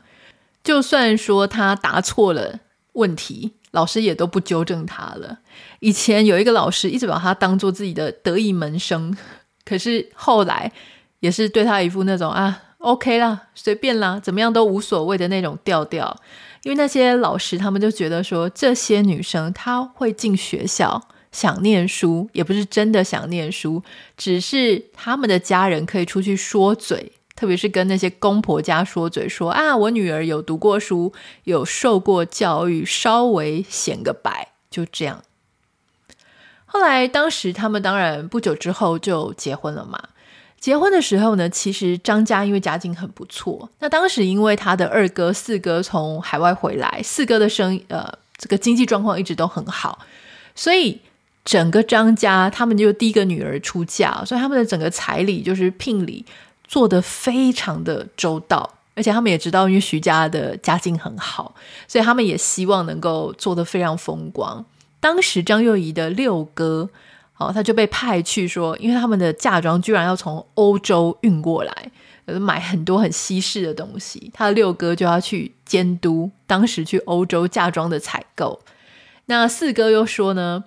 [0.64, 2.60] 就算说她答错了
[2.94, 3.54] 问题。
[3.74, 5.40] 老师也都不纠正他了。
[5.80, 9.18] 以前有一个老师一直把他当做自己的得意门生，
[9.66, 10.72] 可是后来
[11.22, 16.16] 也是对他一副那种啊，OK 啦，随便啦，怎么样都无所谓的那种调调。
[16.64, 23.82] 因为那些老师他们就觉得说，这些女生她会进学校想念书，也不是真的想念书，
[24.16, 27.14] 只是他们的家人可以出去说嘴。
[27.36, 31.12] 特别是跟那些公婆家说嘴说啊，我女儿有读过书，
[31.46, 35.24] 有受过教育，稍微显个白，就这样。
[36.66, 40.00] 后来，当时他们当然不久之后就结婚了嘛。
[40.64, 50.00] 结婚的时候呢，其实张家因为家境很不错，那当时因为他的二哥、四哥从海外回来，四哥的生呃这个经济状况一直都很好，
[50.56, 51.02] 所以
[51.44, 56.26] 整个张家他们就第一个女儿出嫁，所以他们的整个彩礼就是聘礼。
[56.66, 61.54] 做得非常的周到，而且他们也知道，因为徐家的家境很好，
[61.90, 64.66] 所以他们也希望能够做得非常风光。
[65.02, 66.90] 当时张幼仪的六哥，
[67.38, 71.92] 哦，他就被派去说，因为他们的嫁妆居然要从欧洲运过来，
[72.40, 78.62] 买很多很西式的东西，他的六哥就要去监督当时去欧洲嫁妆的采购。
[79.26, 80.64] 那四哥又说呢，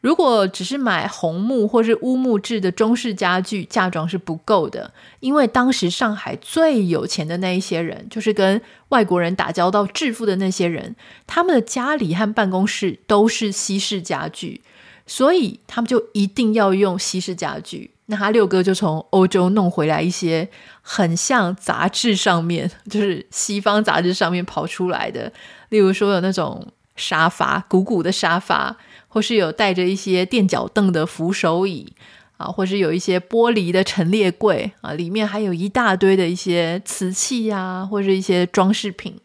[0.00, 10.96] 如果只是买红木或是乌木质的中式家具，嫁妆是不够的，因为当时上海最有钱的那一些人，就是跟外国人打交道致富的那些人，
[11.26, 14.60] 他们的家里和办公室都是西式家具，
[15.06, 17.90] 所以他们就一定要用西式家具。
[18.06, 20.48] 那他六哥就从欧洲弄回来一些
[20.82, 25.32] 很像杂志上面， 就是西方杂志上面跑出来的，
[25.68, 26.66] 例如说有那种。
[26.94, 28.76] 沙发，鼓鼓的沙发，
[29.08, 31.90] 或是有带着一些垫脚凳的扶手椅
[32.36, 39.18] 啊，或是有一些玻璃的陈列柜啊，里面还有一大堆的一些瓷器啊，或是一些装饰品。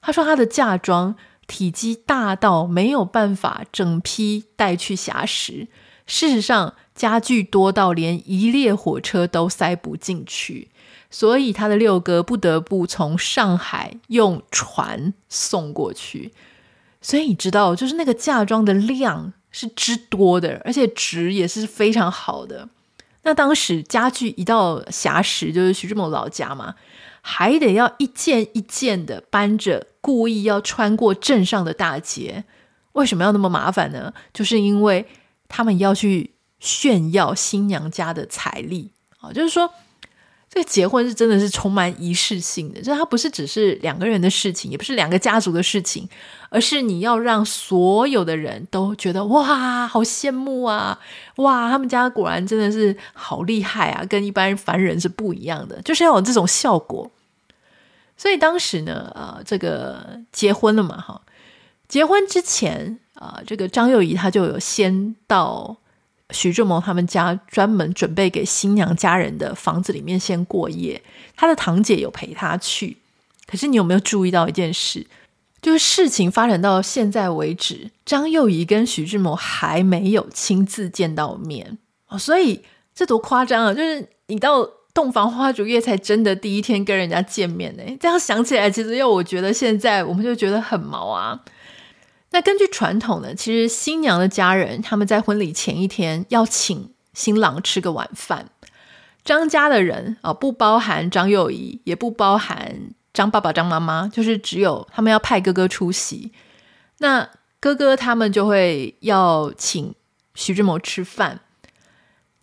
[0.00, 5.68] 他说他的嫁妆体积大到没有办法整批带去硖石，
[6.06, 10.68] 事实上家具多到连一列火车都塞不进去。
[11.10, 16.32] 所以他的六哥不得不从上海用船送过去，
[17.00, 22.68] 所以你知道，就是那个嫁妆的量是之多的，而且值也是非常好的。
[23.22, 26.74] 那当时家具一到硖石，就是徐志摩老家嘛，
[27.26, 32.44] 还得要一件一件的搬着，故意要穿过镇上的大街。
[32.92, 34.12] 为什么要那么麻烦呢？
[34.34, 35.06] 就是因为
[35.48, 39.70] 他们要去炫耀新娘家的财力啊，就是说。
[40.46, 46.08] 这个结婚是真的是充满仪式性的，就是它不是只是两个人的事情，也不是两个家族的事情，
[46.48, 50.96] 而是你要让所有的人都觉得哇，好羡慕啊，
[51.38, 57.10] 哇，他们家果然真的是好厉害啊，跟一般凡人是不一样的，就是要有这种效果。
[58.16, 61.22] 所以当时呢，呃，这个结婚了嘛，哈，
[61.88, 65.76] 结婚之前啊，呃，这个张幼仪她就有先到。
[66.30, 71.00] 徐志摩他们家专门准备给新娘家人的房子里面先过夜，
[71.36, 72.96] 她的堂姐有陪她去。
[73.46, 75.06] 可是你有没有注意到一件事？
[75.60, 81.78] 就是事情发展到现在为止，张幼仪跟徐志摩还没有亲自见到面，
[82.18, 83.74] 所以这多夸张啊！
[83.74, 87.82] 就是你到洞房花烛夜才真的第一天跟人家见面呢。
[88.00, 91.40] 这样想起来，其实又我觉得现在我们就觉得很毛啊。
[92.30, 98.48] 那根据传统呢，其实新娘的家人他们在婚礼前一天要请新郎吃个晚饭。
[99.24, 106.30] 张家的人啊，不包含张幼仪，也不包含张爸爸、张妈妈，就是只有他们要派哥哥出席。
[106.98, 107.28] 那
[107.58, 109.94] 哥哥他们就会要请
[110.34, 111.40] 徐志摩吃饭。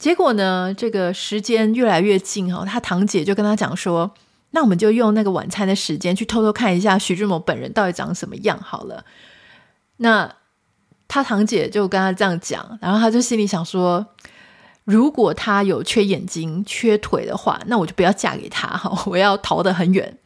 [0.02, 4.12] 结果呢，这个时间越来越近哈，他堂姐就跟他讲说
[4.50, 9.06] ：“那我们就用那个晚餐的时间去偷偷看一下徐志摩本人到底长什么样好了。”
[9.98, 10.34] 那
[11.08, 14.04] 他堂姐就跟他这样讲，然后他就心里想说，
[14.86, 20.18] 如果他有缺眼睛、缺腿的话，那我就不要嫁给他哈，我要逃得很远。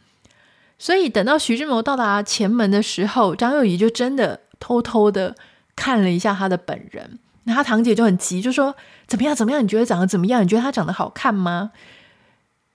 [0.79, 5.35] 所以等到徐志摩到达前门的时候，张幼仪就真的偷偷的
[5.75, 7.19] 看了一下他的本人。
[7.45, 8.75] 那他堂姐就很急，就说
[9.07, 9.33] ：“怎么样？
[9.35, 9.63] 怎么样？
[9.63, 10.43] 你觉得长得怎么样？
[10.43, 11.71] 你觉得他长得好看吗？”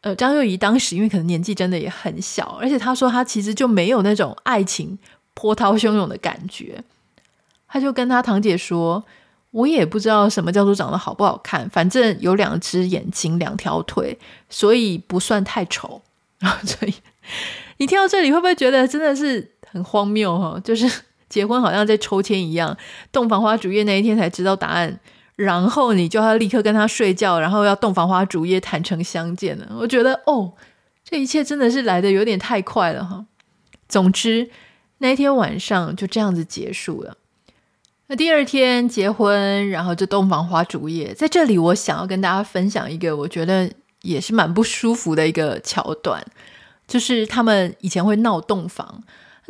[0.03, 4.99] 呃，张幼仪当时因为可能年纪真的也很小，而且他说他其实就没有那种爱情。
[5.33, 6.83] 波涛汹涌的感觉，
[7.67, 9.03] 他就跟他堂姐说
[9.53, 14.19] ：“我也不知道什么叫做长得好不好看，反正有两只眼睛、两条腿，
[14.51, 16.03] 所以不算太丑。
[16.41, 16.95] ”然后，所以
[17.79, 20.61] 你听到这里会不会觉得真的是很荒谬哈？
[20.63, 20.87] 就是
[21.31, 22.77] 结婚好像在抽签一样，
[23.11, 25.01] 洞房花烛夜那一天才知道答案，
[25.37, 29.69] 然后你就要立刻跟他睡觉，然后要洞房花烛夜坦诚相见了。
[29.79, 30.53] 我觉得哦，
[31.03, 33.25] 这一切真的是来得有点太快了哈。
[33.89, 34.51] 总之。
[35.03, 37.17] 那一天晚上就这样子结束了。
[38.09, 41.15] 那第二天结婚，然后就洞房花烛夜。
[41.15, 43.73] 在这里，我想要跟大家分享一个我觉得
[44.03, 46.23] 也是蛮不舒服的一个桥段，
[46.87, 49.03] 就是他们以前会闹洞房。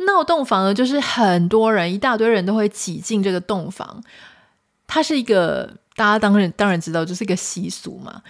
[0.05, 4.03] 闹洞房呢，就是很多人，一大堆人都会挤进这个洞房。
[4.87, 8.21] 它是一个大家当然当然知道，就是一个习俗嘛。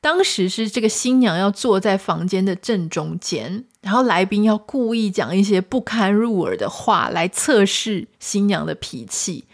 [0.00, 9.44] 当时是这个新娘要坐在房间的正中间，然后来宾要故意讲一些不堪入耳的话来测试新娘的脾气。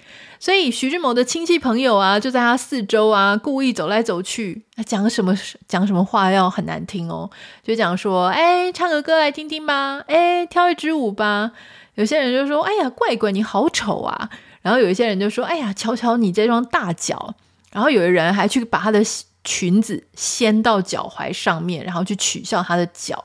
[0.42, 5.32] 所以徐志摩的亲戚朋友啊，就在他四周啊，故意走来走去，讲什么
[5.68, 7.30] 讲什么话要很难听哦，
[7.62, 11.52] 就讲说，哎，唱个歌来听听吧，哎，跳一支舞吧。
[11.94, 14.30] 有些人就说，哎呀，怪怪，你好丑啊。
[14.62, 17.36] 然后有一些人就说，哎呀，瞧瞧你这双大脚。
[17.70, 19.00] 然后有的人还去把他的。
[19.44, 23.24] 裙子掀到脚踝上面，然后去取笑他的脚。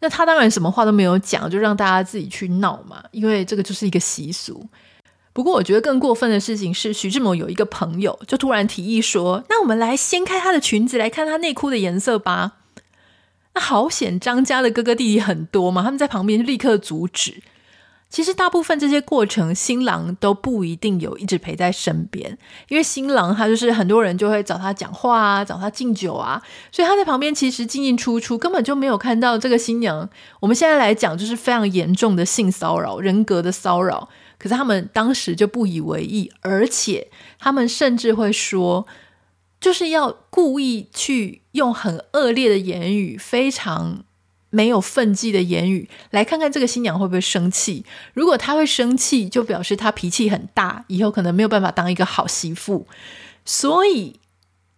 [0.00, 4.62] 那他当然什么话都没有讲，就让大家自己去闹嘛，因为这个就是一个习俗。
[5.34, 12.52] 不过我觉得更过分的事情是，徐志摩有一个朋友就突然提议说：“那我们来掀开他的裙子，来看他内裤的颜色吧。”
[13.54, 17.42] 那好险，张家的哥哥弟弟很多嘛，他们在旁边就立刻阻止。
[18.08, 30.08] 其实大部分这些过程，新郎都不一定有一直陪在身边，因为新郎他就是很多人就会找他讲话啊，找他敬酒啊，所以他在旁边其实进进出出，根本就没有看到这个新娘。
[30.38, 34.08] 我们现在来讲就是非常严重的性骚扰、人格的骚扰，
[34.44, 38.86] 可是他们当时就不以为意，而且他们甚至会说，
[39.58, 44.04] 就是要故意去用很恶劣的言语，非常。
[44.50, 47.84] 没有分际的言语，来看看这个新娘会不会生气。
[48.12, 52.86] 如果她会生气，就表示她脾气很大，以后可能没有办法当一个好媳妇。
[53.44, 54.20] 所以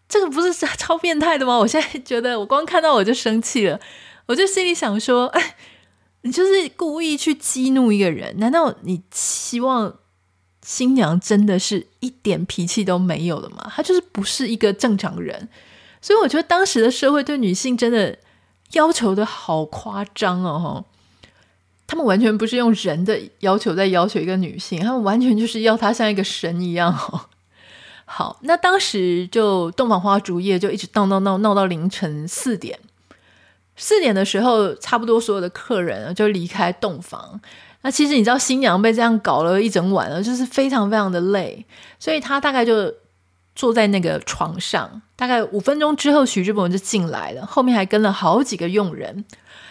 [0.08, 1.58] 这个不是超变态的吗？
[1.58, 3.78] 我现在觉得，我光看到我就生气了，
[4.24, 5.56] 我就心里想说：哎，
[6.26, 8.38] 你就是故意去激怒一个人？
[8.38, 9.94] 难道你希望
[10.62, 13.72] 新娘真的是一点脾气都没有的吗？
[13.74, 15.48] 她就是不是一个正常人。
[16.02, 18.18] 所以我觉得当时的社会对女性真的。
[18.72, 20.84] 要求的好夸张哦，
[21.86, 27.26] 他们完全不是用人的要求在要求一个女性，他们完全就是要她像一个神一样哦。
[28.06, 32.76] 好，那当时就洞房花烛夜就一直闹闹闹闹到凌晨四点，
[33.76, 37.40] 四点的时候，差不多所有的客人就离开洞房。
[37.82, 41.64] 那其实你知道，新娘被这样搞了一整晚了，就是非常非常的累，
[41.98, 42.92] 所以她大概就。
[43.58, 49.24] 坐在那个床上，大概五分钟之后，徐志摩就进来了，后面还跟了好几个佣人。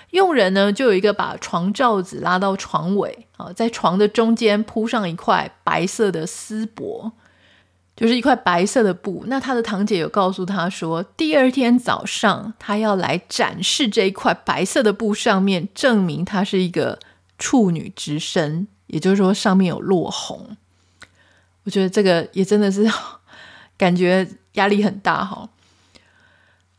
[0.10, 7.12] 佣人呢，就有一个把床罩子拉到床尾啊，在床的中间铺上一块白色的丝帛，
[7.96, 9.24] 就是一块白色的布。
[9.28, 17.00] 那他的堂姐有告诉他说，第二天早上他要来展示这一块白色的布，上面证明他是一个
[17.38, 20.56] 处女之身，也就是说上面有落红。
[21.64, 22.90] 我觉得这个也真的是。
[23.78, 25.50] 感觉压力很大哈。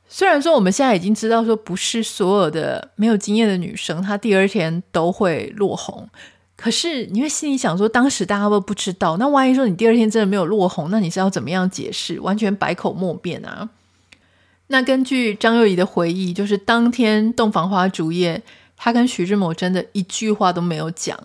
[0.08, 6.08] 虽然说我们现在已经知道说不是所有的没有经验的女生她第二天都会落红，
[6.56, 12.18] 可是你会心里想说，当时大家都不知道，那万一说你第二天真的没有落红，那你是要怎么样解释？
[12.20, 13.68] 完全百口莫辩啊。
[14.68, 18.42] 那根据张幼仪的回忆，就是当天洞房花烛夜，
[18.76, 21.18] 她跟徐志摩真的一句话都没有讲。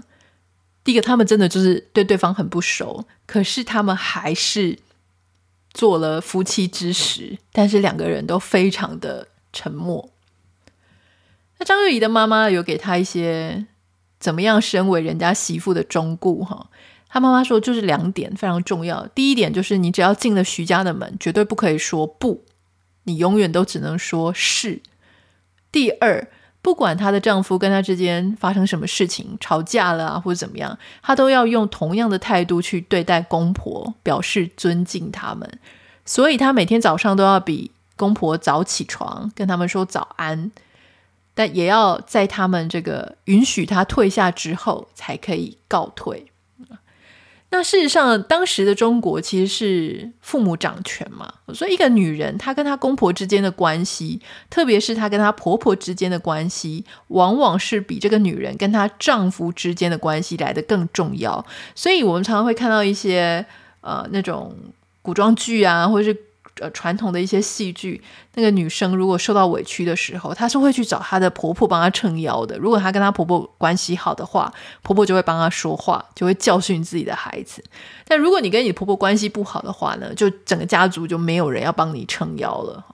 [0.84, 4.80] 第一个，他们真的就是对对方很不熟，可是他们还是。
[5.74, 10.10] 做了夫妻之实，但是两个人都非常的沉默。
[11.58, 13.66] 那张幼仪的妈妈有给她一些
[14.22, 16.68] 怎么样身为人家媳妇的忠告哈。
[17.10, 19.06] 她妈妈说，就是两点非常重要。
[19.08, 22.46] 第一点就是，你只要进了徐家的门，绝对不可以说不，
[23.04, 24.82] 你永远都只能说是。
[25.74, 26.26] 第二，
[26.62, 35.60] 不管她的丈夫跟她之间发生什么事情，吵架了啊，或者怎么样，她都要用同样的态度去对待公婆，表示尊敬他们。
[36.06, 40.52] 所以她每天早上都要比公婆早起床，跟他们说早安，
[41.34, 46.28] 但也要在他们这个允许他退下之后，才可以告退。
[47.54, 61.46] 那事实上，当时的中国其实是父母掌权嘛，所以一个女人她跟她公婆之间的关系，特别是她跟她婆婆之间的关系，往往是比这个女人跟她丈夫之间的关系来得更重要。
[61.76, 63.46] 所以我们常常会看到一些
[63.82, 64.56] 呃那种
[65.02, 66.18] 古装剧啊，或者是。
[66.60, 68.02] 呃，传统的一些戏剧，
[68.36, 72.58] 那个女生如果受到委屈的时候，她是会去找她的婆婆帮她撑腰的。
[72.58, 77.64] 如果她跟她婆婆关系好的话，婆婆就会帮她说话，就会教训自己的孩子。
[78.06, 82.86] 但如果你跟你婆婆关系不好的话呢，就整个家族就没有人要帮你撑腰了。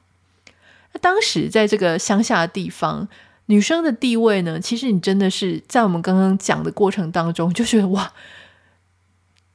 [0.93, 3.07] 那当时在这个乡下的地方，
[3.47, 8.13] 女生的地位呢，其实你真的是在我们刚刚讲的过程当中，就觉得哇，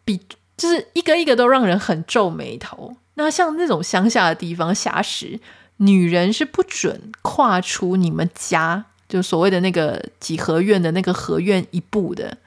[0.04, 0.20] 比
[0.62, 2.94] 就是一个一个都让人很皱眉头。
[3.14, 5.40] 那像那种乡下的地方，狭实，
[5.78, 12.38] 女人是不准跨出你们家，就所谓的那个几合院的那个合院一步的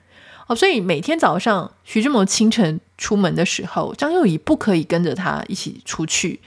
[0.47, 0.55] 哦。
[0.55, 6.39] 所以每天早上，徐志摩清晨出门的时候，张幼仪不可以跟着他一起出去。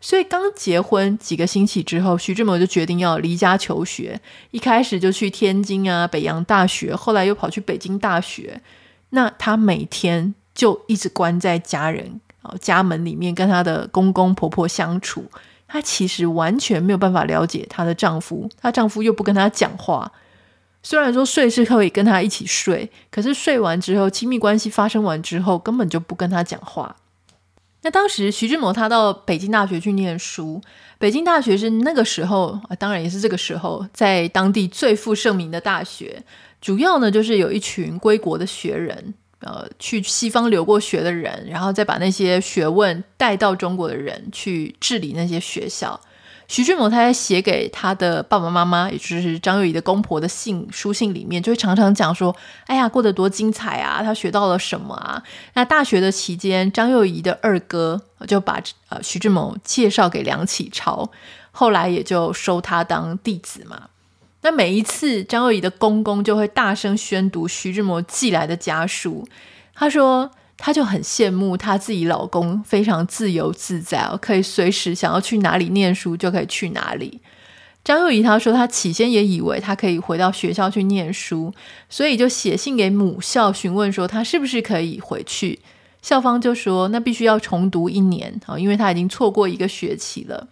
[0.00, 4.20] 所以刚结婚几个星期之后，徐志摩就决定要离家求学。
[4.50, 8.60] 一开始就去天津啊、北洋大学，后来又跑去北京大学。
[9.10, 12.20] 那他每天就一直关在家人。
[12.60, 15.24] 家门里面跟她的公公婆婆相处，
[15.66, 20.12] 她其实完全没有办法了解她的丈夫，她丈夫又不跟她讲话。
[20.82, 26.94] 虽然说睡是可以跟她一起睡，可是睡完之后，亲密关系发生完之后，根本就不跟她讲话。
[27.80, 30.60] 那当时徐志摩他到北京大学去念书，
[30.98, 36.22] 北京大学是那个时候啊，当然也是这个时候，在当地最负盛名的大学，
[36.60, 39.14] 主要呢就是有一群归国的学人。
[39.44, 46.00] 呃，去西方留过学的人，然后再把那些学问带到中国的人去治理那些学校。
[46.46, 52.36] 徐志摩他在写给他的爸爸妈妈，也就是张幼仪的公婆的信书信里面，就会常常讲说
[52.68, 54.02] ：“哎呀，过得多精彩啊！
[54.02, 55.22] 他学到了什么啊？”
[55.54, 61.10] 那大学的期间，张幼仪的二哥就把呃徐志摩介绍给梁启超，
[61.50, 63.88] 后来也就收他当弟子嘛。
[64.44, 69.26] 那每一次，张幼仪的公公就会大声宣读徐志摩寄来的家书。
[69.74, 77.22] 他说，他就很羡慕他自己老公非常自由自在哦，可以随时想要去哪里念书就可以去哪里。
[77.82, 81.50] 张幼仪她说，她起先也以为她可以回到学校去念书，
[81.88, 85.58] 所以就写信给母校询问说，她是不是可以回去。
[86.02, 90.48] 校方就说，那必须要重读一年啊，因为她已经错过一个学期了。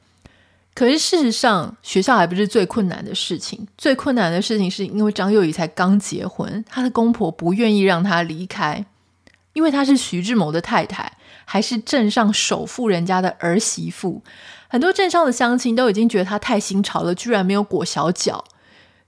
[0.74, 3.68] 可是事实上，学校还不是最困难的事情。
[3.76, 8.84] 最困难的事情是因为张幼仪才刚结婚，她的公婆不愿意让她离开，
[9.52, 11.12] 因为她是徐志摩的太太，
[11.44, 14.22] 还是镇上首富人家的儿媳妇。
[14.68, 18.42] 很多镇上的乡亲都已经觉得她太新潮了，居然没有裹小脚。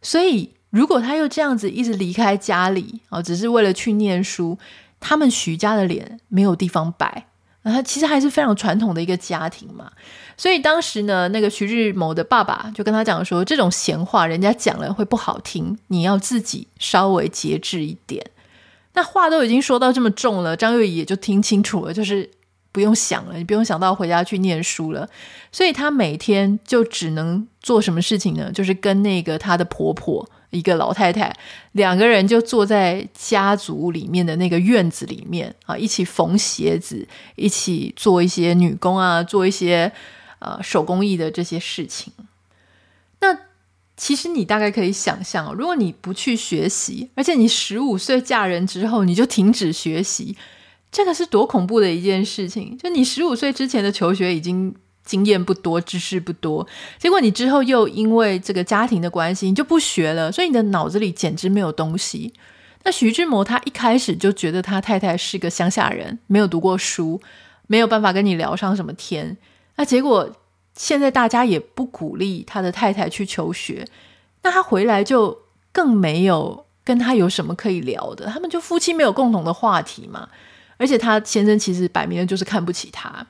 [0.03, 4.59] 所以，如果她又这样子一直离开家里啊，只是为了去念书，
[5.01, 7.29] 他们徐家的脸没有地方摆。
[7.73, 9.91] 他其实还是非常传统的一个家庭嘛。
[10.37, 18.25] 所以当时呢，那个徐志摩的爸爸就跟他讲说，这种闲话人家讲了会不好听，你要自己稍微节制一点。
[18.95, 22.31] 那话都已经说到这么重了，张幼仪也就听清楚了，就是
[22.71, 25.09] 不用想了，你不用想到回家去念书了。
[25.51, 28.51] 所以他每天就只能做什么事情呢？
[28.53, 31.31] 就是跟那个他的婆婆，一个老太太，
[31.73, 39.93] 两个人就坐在家族里面的那个院子里面啊，一起缝鞋子，一起做一些女工啊，做一些。
[40.41, 42.13] 呃，手工艺的这些事情，
[43.21, 43.35] 那
[43.97, 50.37] 其实你大概可以想象，如果你不去学习，而且你十五岁嫁人之后你就停止学习，
[50.93, 52.77] 这个是多恐怖的一件事情。
[52.77, 54.75] 就你十五岁之前的求学已经
[55.05, 56.67] 经验不多，知识不多，
[56.99, 62.33] 结果你之后又因为这个家庭的关系，你就不学了，所以你的脑子里简直没有东西。
[62.85, 67.21] 那徐志摩他一开始就觉得他太太是个乡下人，没有读过书，
[67.67, 69.37] 没有办法跟你聊上什么天。
[69.77, 70.31] 那结果
[70.75, 73.87] 现在大家也不鼓励他的太太去求学，
[74.43, 75.39] 那他回来就
[75.73, 80.29] 更没有跟他有什么可以聊的，他们就夫妻没有共同的话题嘛。
[80.77, 83.25] 而且他先生其实摆明了就是看不起他，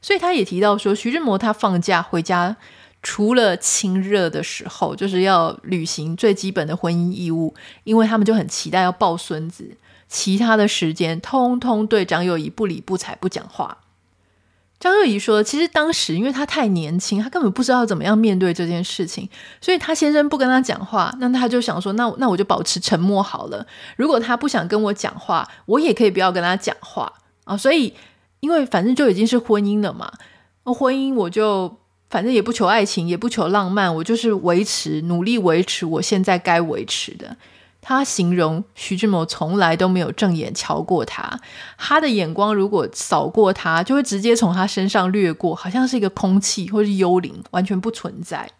[0.00, 2.56] 所以他也提到说，徐志摩他放假回家，
[3.02, 9.76] 除了亲热的时候，就是要履行最基本的婚姻义务，因为他们就很期待要抱孙子，
[10.08, 13.78] 其他的时间通通对张幼仪不理不睬不讲话。
[14.78, 19.26] 张幼仪说：“其实当时因为他太年轻，他根本不知道怎么样面对这件事情，
[19.58, 23.66] 所以他先生不跟他讲话，那他就想说，那那我就保持沉默好了。
[23.96, 27.10] 如果他不想跟我讲话，我也可以不要跟他讲话
[27.44, 27.56] 啊。
[27.56, 27.94] 所以，
[28.40, 30.12] 因为反正就已经是婚姻了嘛，
[30.64, 31.78] 婚姻我就
[32.10, 37.36] 反正也不求爱情，也不求浪漫，我就是维持，努力维持我现在该维持的。”
[37.88, 41.38] 他形容徐志摩从来都没有正眼瞧过他，
[41.78, 48.50] 他的眼光如果扫过他，就会直接从他身上掠过，好像是一个空气或是幽灵，完全不存在。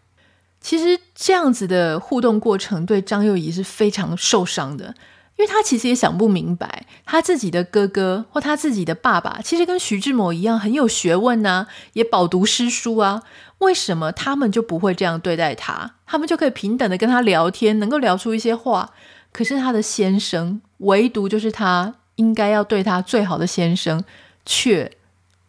[0.60, 4.94] 其实这样子的互动过程对张幼仪是非常受伤的，
[5.36, 13.22] 因为他其实也想不明白，他自己的哥哥或他自己的爸爸，其实跟徐志摩一样很有学问呐、啊，也饱读诗书啊，
[13.58, 15.96] 为什么他们就不会这样对待他？
[16.06, 18.92] 他们就可以平等的跟他聊天，能够聊出一些话。
[19.32, 24.02] 可是他的先生，唯独就是他应该要对他最好的先生，
[24.46, 24.90] 却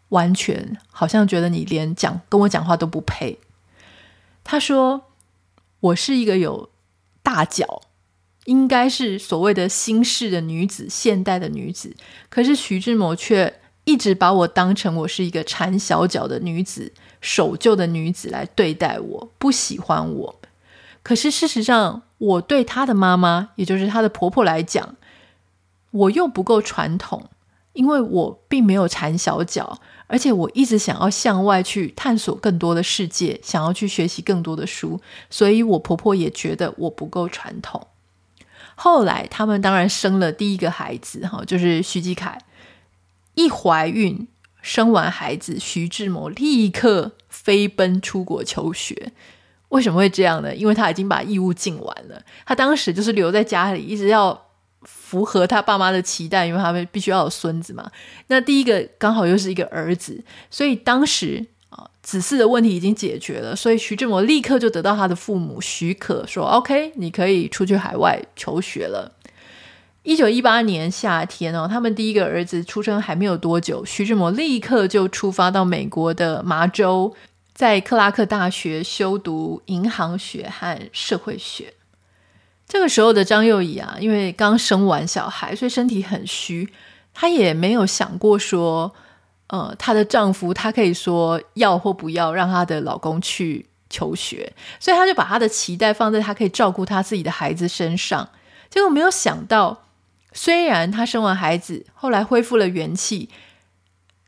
[0.10, 3.40] 完全好像觉得你连讲跟我讲话都不配。
[4.44, 5.04] 他说
[5.80, 6.70] ：“我是一个有
[7.24, 7.82] 大脚，
[8.48, 11.96] 应该是所谓的新式的女子，现代的女子。
[12.28, 16.92] 可是徐志摩却一直把我当成我是一个缠小脚的女子，
[17.22, 20.36] 守旧的女子来对待我，不喜欢我。
[21.02, 24.96] 可是事实上。”我对她的妈妈，也就是她的婆婆来讲，
[25.92, 27.30] 我又不够传统，
[27.74, 37.86] 因为我并没有缠小脚，而且我一直想要向外去探索更多的世界，想要去学习更多的书，所以我婆婆也觉得我不够传统。
[38.80, 42.38] 后来他们当然生了第一个孩子，哈，就是徐继凯。
[43.34, 44.28] 一怀孕
[44.62, 49.12] 生完孩子，徐志摩立刻飞奔出国求学。
[49.70, 50.56] 为什么会这样呢？
[50.56, 52.22] 因为他已经把义务尽完了。
[52.46, 54.46] 他当时就是留在家里，一直要
[54.84, 57.92] 符合他爸妈的期待，因为他们必须要有孙子嘛。
[58.28, 61.46] 那第一个刚好又是一个儿子，所以当时，
[62.08, 69.12] 子嗣的问题已经解决了，所以徐志摩立刻就得到他的父母许可，说：“OK，你可以出去海外求学了。”
[70.04, 77.14] 一九一八年夏天哦，他们第一个儿子出生还没有多久，徐志摩立刻就出发到美国的麻州。
[77.54, 81.74] 在克拉克大学修读银行学和社会学。
[82.66, 86.70] 这个时候的张幼仪啊，因为刚生完小孩，所以身体很虚。
[87.14, 88.94] 他也没有想过说，
[89.48, 98.30] 呃，她的丈夫她可以说要或不要让她的老公去求学，所以她就把她的期待放在她可以照顾她自己的孩子身上。
[98.70, 99.86] 结果没有想到，
[100.34, 103.30] 虽然她生完孩子，后来恢复了元气。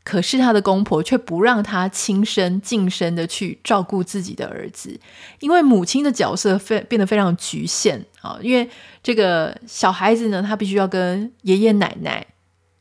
[0.02, 4.98] 可是她的公婆却不让她亲身近身的去照顾自己的儿子，
[5.40, 8.38] 因为母亲的角色非变得非常局限啊。
[8.40, 8.68] 因为
[9.02, 12.26] 这个小孩子呢，他必须要跟爷爷奶奶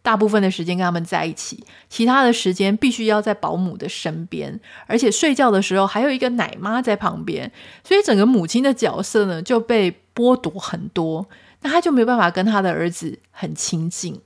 [0.01, 7.51] 大部分的时间跟他们在一起，其他的时间必须要在保姆的身边，而且睡觉的时候还有一个奶妈在旁边，
[7.83, 11.27] 所以整个母亲的角色呢就被剥夺很多，
[11.61, 14.21] 那他就没有办法跟他的儿子很亲近。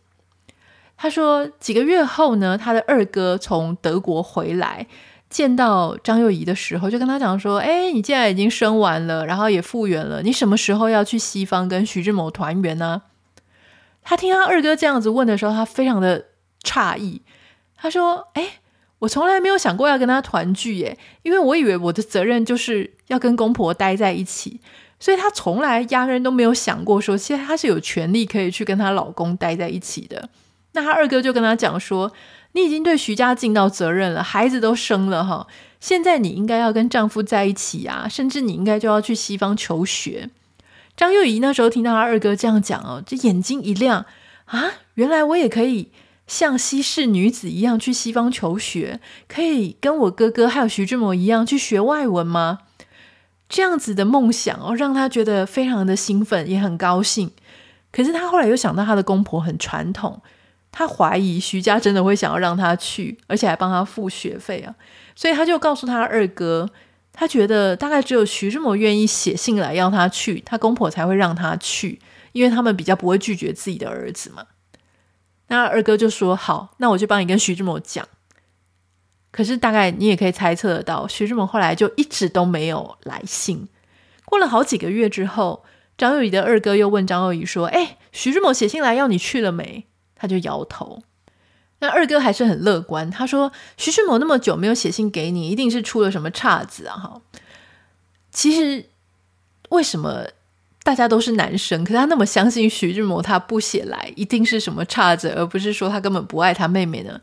[0.95, 4.87] 他说，几个月后呢，他的二哥从德国回来，
[5.29, 13.01] 见到张幼仪的时候，就跟他讲说：“哎，你既然已经生完了，然后也复原了，你什么时候要去西方跟徐志摩团圆呢？”
[14.03, 16.25] 他听他二哥这样子问的时候，他非常的
[16.63, 17.21] 诧异。
[17.75, 18.59] 他说：“哎，
[18.99, 24.61] 我从来没有想过要跟他团聚耶，因为我以为我的责任就是要跟公婆待在一起，
[24.99, 30.29] 所以他从来压根都没有想过说，其实他是有权利可以去跟他老公待在一起的。”
[30.75, 32.11] 那他二哥就跟他讲说
[32.53, 35.45] ：“你已经对徐家尽到责任了，孩子都生了哈，
[35.79, 40.29] 现在你应该要跟丈夫在一起啊，甚至你应该就要去西方求学。”
[40.95, 44.05] 张幼仪那时候听到他二哥这样讲哦，这眼睛一亮
[44.45, 45.91] 啊，原来我也可以
[46.27, 52.59] 像西式女子一样去西方求学，可以跟我哥哥还有徐志摩一样去学外文吗？
[53.49, 57.31] 这样子的梦想哦，让他觉得非常的兴奋，也很高兴。
[57.91, 60.21] 可是他后来又想到他的公婆很传统。
[60.75, 64.73] 他怀疑徐家真的会想要让他去，而且还帮他付学费啊，
[65.15, 66.67] 所以他就告诉他二哥，
[67.13, 72.01] 他觉得大概只有徐志摩愿意写信来要他去，他公婆才会让他去，
[72.31, 74.47] 因为他们比较不会拒绝自己的儿子嘛。
[75.47, 78.07] 那二哥就说：“好，那我就帮你跟徐志摩讲。”
[79.29, 83.67] 可是大概你也可以猜测得到，徐志摩后来就一直都没有来信。
[84.25, 85.63] 过了好几个月之后，
[85.95, 89.85] 张幼仪的二哥又问张幼仪说：“哎，徐志摩写信来要你去了没？”
[90.15, 91.03] 他就摇头，
[91.83, 93.11] 那二哥还是很乐观。
[93.11, 97.21] 他说：“徐志摩那么久没有写信给你，一定是出了什么岔子啊！”哈，
[98.31, 98.85] 其实
[99.67, 100.25] 为什么
[100.83, 107.19] 大家都是男生，可是他那么相信徐志摩，他不写来一定是什么岔子，而不是说他根本不爱他妹妹呢？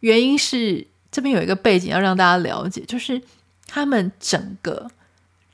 [0.00, 3.20] 原因是这边有一个背景要让大家了解，就是
[3.66, 4.90] 他们整个。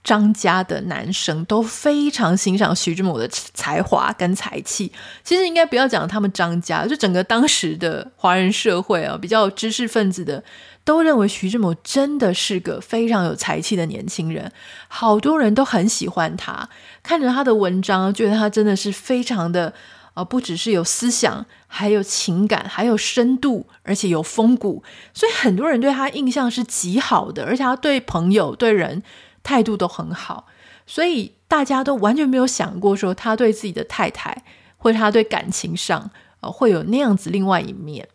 [0.04, 4.92] 张家的男生都非常欣赏徐志摩的才华跟才气。
[5.24, 10.44] 其实应该不要讲他们张家，就整个当时的华人社会啊，比较知识分子的
[10.84, 14.52] 都认为徐志摩真的是个非常有才气的年轻人。
[14.88, 16.68] 好多人都很喜欢他，
[17.02, 19.72] 看着他的文章，觉得他真的是非常的
[20.12, 24.82] 啊，不只是有思想，还有情感，还有深度，而且有风骨。
[25.14, 29.02] 所以很多人对他印象是极好的，而且他对朋友对人。
[29.44, 30.46] 态度都很好，
[30.86, 34.42] 所以大家都完全没有想过说他对自己的太太，
[34.78, 38.08] 或者他对感情上，呃，会有那样子另外一面。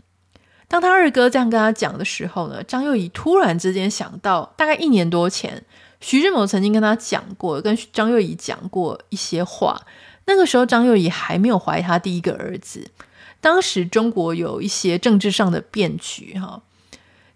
[0.67, 5.63] 当他二哥这样跟他讲的时候呢，张幼仪突然之间想到，大概一年多前，
[6.01, 9.79] 徐志摩曾经跟他讲过，跟张幼仪讲过一些话。
[10.25, 12.91] 那个时候，张幼仪还没有怀他第一个儿子。
[13.39, 16.61] 当时中国有一些政治上的变局，哈，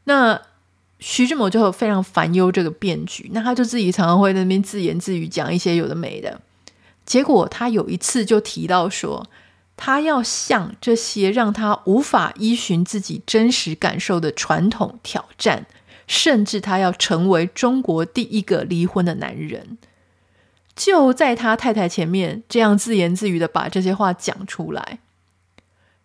[0.06, 0.42] 那。
[1.06, 6.40] 徐志摩就非常烦忧这个变局，那他就自己常常会在那边自言自语，讲一些有的没的。
[7.06, 9.28] 结果他有一次就提到说，
[9.76, 15.66] 他要向这些让他无法依循自己真实感受的传统挑战，
[16.08, 19.78] 甚至他要成为中国第一个离婚的男人。
[20.74, 25.00] 就在他太太前面这样自言自语的把这些话讲出来，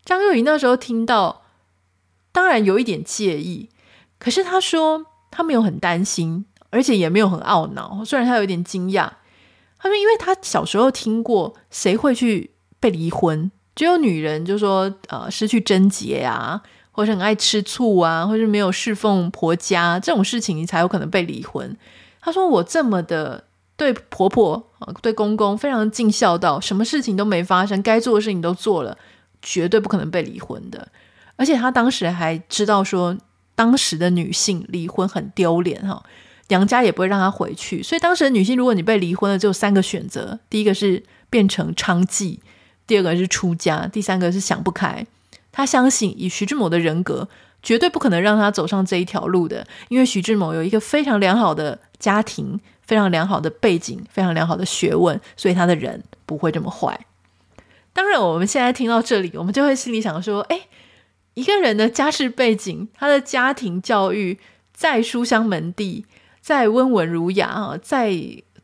[0.04, 1.42] 张幼仪那时候听到，
[2.32, 3.68] 当然有一点介意。
[4.18, 8.04] 可是他说他没有很担心，而且也没有很懊恼。
[8.04, 9.08] 虽然他有点惊讶，
[9.78, 12.50] 他说因为他小时候听过谁会去
[12.80, 16.60] 被离婚，只有女人就说呃失去贞洁啊，
[16.90, 21.76] 或者很爱吃醋啊，或者没有侍奉婆家这种事情，你才有可能被离婚。
[22.20, 23.44] 他说我这么的
[23.76, 28.98] 对婆婆对公公非常尽孝道，什么事情都没发生，该做的事情都做了，
[29.40, 30.88] 绝对不可能被离婚的。
[31.36, 33.16] 而且他当时还知道说。
[33.58, 36.00] 当时的女性离婚很丢脸哈，
[36.46, 42.38] 娘家也不会让她回去，所以当时的女性，如果你被离婚了，只有三个选择：第一个是变成娼妓，
[42.86, 45.04] 第二个是出家，第三个是想不开。
[45.50, 47.28] 她相信以徐志摩的人格，
[47.60, 57.00] 绝对不可能让她走上这一条路的，因为徐志摩有一个非常良好的家庭，非常良好的背景，非常良好的学问，所以他的人不会这么坏。
[57.92, 60.60] 当然，我们现在听到这里，我们就会心里想说：哎。
[61.38, 64.36] 一个人的家世背景，他的家庭教育
[64.74, 66.04] 再书香门第，
[66.40, 68.12] 再温文儒雅啊，再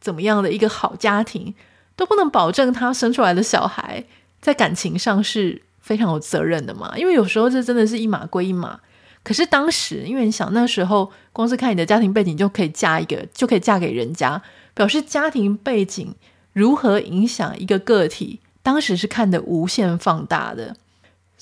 [0.01, 1.55] 怎么样的一个好家庭，
[1.95, 4.03] 都不能保证他生出来的小孩
[4.41, 6.99] 在感情上是非常有责任的嘛。
[6.99, 8.81] 因为有时候这真的是一码归一码，
[9.23, 14.43] 可是当时，因为你想那时候，光是看你的家庭背景就可以嫁一个，就可以嫁给人家，
[14.75, 16.13] 表示家庭背景
[16.53, 20.75] 如何影响一个个体，当时是看得无限放大的。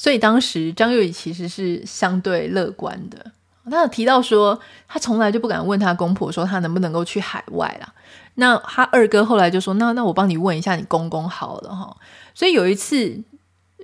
[0.02, 3.30] 所以当时张幼仪其实是相对乐观的。
[3.70, 7.94] 他有提到说，他从来就不敢问他公婆说他能不能够去海外啦。
[8.34, 11.96] 那他二哥后来就说：“那那我帮你问一下你公公好了哈。”
[12.34, 13.22] 所以有一次，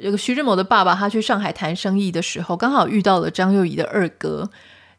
[0.03, 4.51] 这个徐志摩的爸爸他去上海谈生意的时候，刚好遇到了张幼仪的二哥。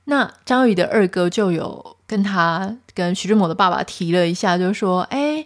[0.06, 5.46] 那张幼仪的二哥就有跟他跟徐志摩的爸爸提了一下，就说：“哎，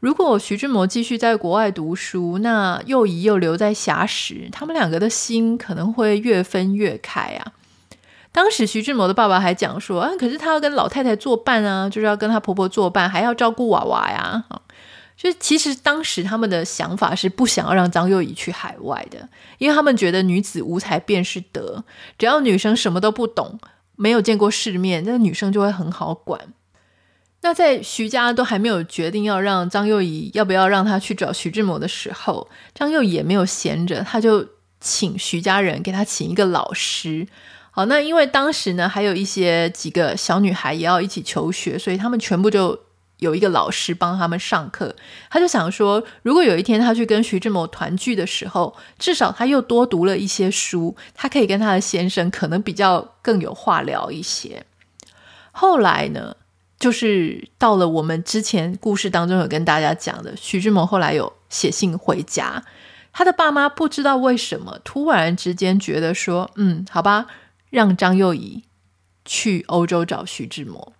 [0.00, 7.52] 如果徐志摩继续在国外读书，那幼仪又留在硖石，他们两个的心可能会越分越开啊。”
[8.30, 14.44] 当时徐志摩的爸爸还讲说啊，可是他要跟老太太作伴啊，就是要跟他婆婆作伴，还要照顾娃娃呀。
[15.16, 19.28] 就其实当时他们的想法是不想要让张幼仪去海外的，
[19.58, 21.82] 因为他们觉得女子无才便是德，
[22.16, 23.58] 只要女生什么都不懂，
[23.96, 26.40] 没有见过世面，那女生就会很好管。
[27.40, 34.46] 那在徐家都还没有决定要让张幼仪要不要让他去找徐志摩的时候，张幼仪也没有闲着，他就
[34.80, 37.28] 请徐家人给他请一个老师。
[37.70, 42.76] 好，那因为当时呢，还有一些几个小女孩也要一起求学，所以他们全部就
[43.18, 44.96] 有一个老师帮他们上课。
[45.30, 54.64] 他就想说，如果有一天他去跟徐志摩团聚的时候，至少他又多读了一些书，他可以跟他的先生可能比较更有话聊一些。
[55.52, 56.34] 后来呢，
[56.78, 62.62] 就是到了我们之前故事当中有跟大家讲的，徐志摩后来有写信回家，
[63.12, 67.26] 他的爸妈不知道为什么突然之间觉得说，嗯，好吧。
[67.70, 68.62] 让张幼仪
[69.26, 70.94] 去欧洲找徐志摩。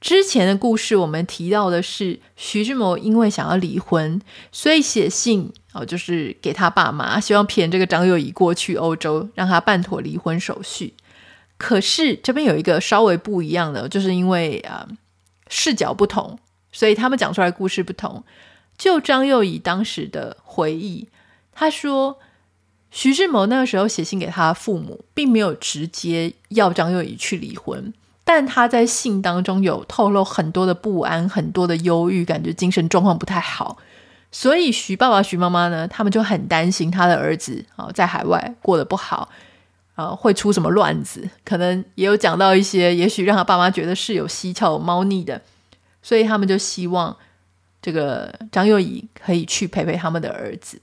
[0.00, 4.18] 之前的故事我们提到的是，徐志摩因为想要离婚，
[4.50, 10.94] 所以写信哦，就是给他爸妈，希望骗这个张幼仪过去欧洲，让他办妥离婚手续。
[11.62, 14.96] 可是这边有一个稍微不一样的，就是因为啊、呃、
[15.48, 16.36] 视角不同，
[16.72, 18.24] 所以他们讲出来故事不同。
[18.76, 21.08] 就张幼仪当时的回忆，
[21.52, 22.18] 他说。
[22.94, 27.90] 徐志摩那个时候写信给他父母，并没有直接要张幼仪去离婚，
[28.22, 33.78] 但他在信当中有透露很多的不安，很多的忧郁，感觉精神状况不太好。
[34.30, 39.30] 所以徐爸爸、徐妈妈呢，他们就很担心他的儿子啊，在海外过得不好，
[39.94, 41.28] 啊，会出什么乱子。
[41.44, 45.40] 可能也有讲到一些，也许让他爸妈觉得是有蹊跷、有猫腻的，
[46.02, 47.16] 所以他们就希望
[47.80, 50.80] 这个张幼仪可以去陪陪他们的儿子。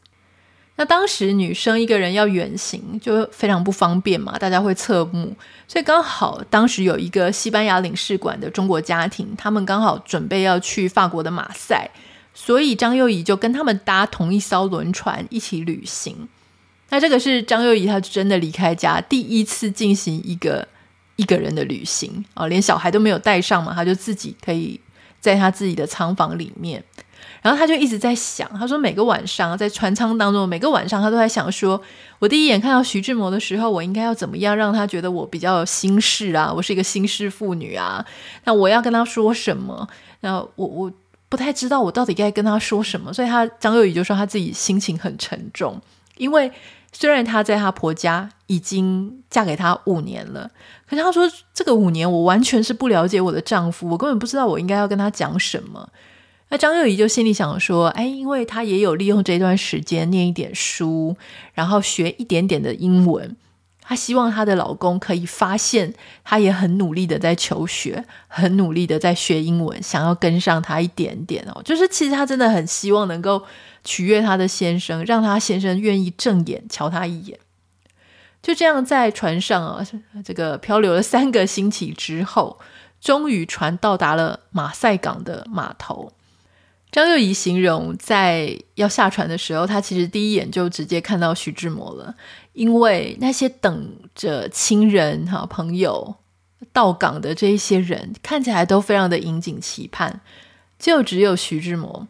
[0.76, 5.36] 那当时女生一个人要远行就非常不方便嘛，大家会侧目，
[5.68, 11.90] 所以刚好当时有一个西班牙领事馆的中国家庭，他们刚好准备要去法国的马赛，
[12.34, 16.30] 所以张幼仪就跟他们搭同一艘轮船一起旅行。
[16.90, 20.68] 那这个是张幼仪她真的离开家第一次进行一个
[21.16, 24.80] 一个人的旅行啊，连小孩都没有带上嘛，她就自己可以
[25.20, 26.84] 在她自己的仓房里面。
[27.42, 31.82] 然后他就一直在想，他说每个晚上在船舱当中，每个晚上他都在想说，
[32.20, 36.52] 我第一眼看到徐志摩的时候，我应该要怎么样让他觉得我比较有心事啊？
[36.54, 38.06] 我是一个心事妇女啊，
[38.44, 39.88] 那我要跟他说什么？
[40.20, 40.92] 那我我
[41.30, 45.80] 不太知道我到底该跟他说什么，所以他张幼仪就说他自己心情很沉重，
[46.18, 46.52] 因为
[46.92, 50.50] 虽然她在她婆家已经嫁给他五年了，
[50.88, 55.90] 可是她说这个五年我完全是不了解我的丈夫，我根本不知道我应该要跟他讲什么。
[56.52, 61.16] 那张幼仪就心里想说：“哎，因为她也有利用这段时间念一点书，
[61.54, 63.38] 然后学一点点的英文。
[63.80, 71.62] 她希望她的老公可以发现，她也很努力的在求学，很努力的在学英文，想要跟上他一点点哦。
[71.64, 73.44] 就是其实她真的很希望能够
[73.84, 77.40] 取悦她的先生，让她先生愿意正眼瞧她一眼。
[78.42, 79.86] 就这样，在船上啊，
[80.24, 82.60] 这个漂流了三个星期之后，
[83.02, 86.14] 终于船到达了马赛港的码头。”
[86.92, 92.16] 张幼仪形容，在要下船的时候，她其实第一眼就直接看到徐志摩了，
[92.54, 96.16] 因为那些等着亲人、哈朋友
[96.74, 100.22] 到港的这一些人，看起来都非常的引颈期盼，
[100.80, 102.08] 就只有徐志摩，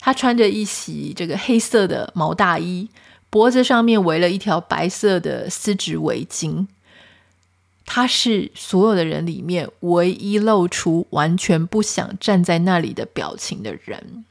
[0.00, 2.88] 他穿着一袭这个黑色的毛大衣，
[3.30, 6.66] 脖子上面围了一条白色的丝质围巾。
[7.84, 14.24] 他是所有的人里面唯一露出完全不想站在那里的表情的人。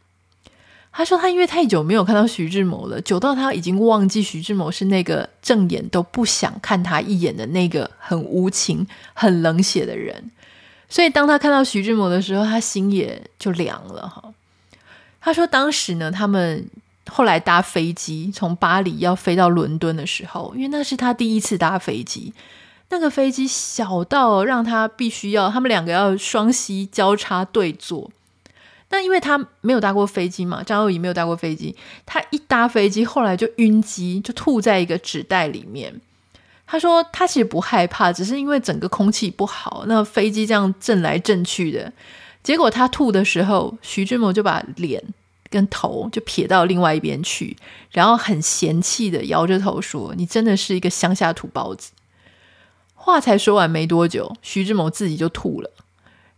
[0.92, 10.32] 他说他因为太久没有看到徐志摩了，久到他已经忘记徐志摩是那个正眼都不想看他一眼的那个很无情、很冷血的人。
[10.90, 14.27] 所以当他看到徐志摩的时候，他心也就凉了哈。
[15.28, 16.66] 他说当时呢，他们
[17.10, 22.32] 后来搭飞机从巴黎要飞到伦敦的时候，因为那是他第一次搭飞机。
[22.88, 28.10] 那个飞机小到让他必须要他们两个要双膝交叉对坐。
[28.90, 31.76] 那因为他没有搭过飞机嘛，张幼仪没有搭过飞机，
[32.06, 36.00] 他一搭飞机后来就晕机，就吐在一个纸袋里面。
[36.66, 41.92] 他说他其实不害怕，只是因为整个空气不好，那飞机这样震来震去的，
[42.48, 45.04] 结果他吐的时候，徐志摩就把脸
[45.50, 47.58] 跟头就撇到另外一边去，
[47.92, 51.92] 然后很嫌弃的摇着头说：“你真的是一个乡下土包子。”
[52.96, 55.70] 话才说完没多久，徐志摩自己就吐了，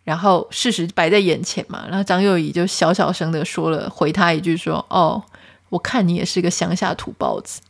[0.04, 5.22] 然后事实摆在眼前嘛，然后张幼仪就小小声的说了，回他一句说：“哦，
[5.70, 7.62] 我看你也是个乡下土包子。”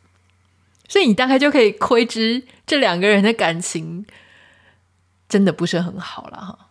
[0.88, 4.06] 所以你大概就可以窥知这两个人的感情
[5.28, 6.69] 真的不是很好了哈。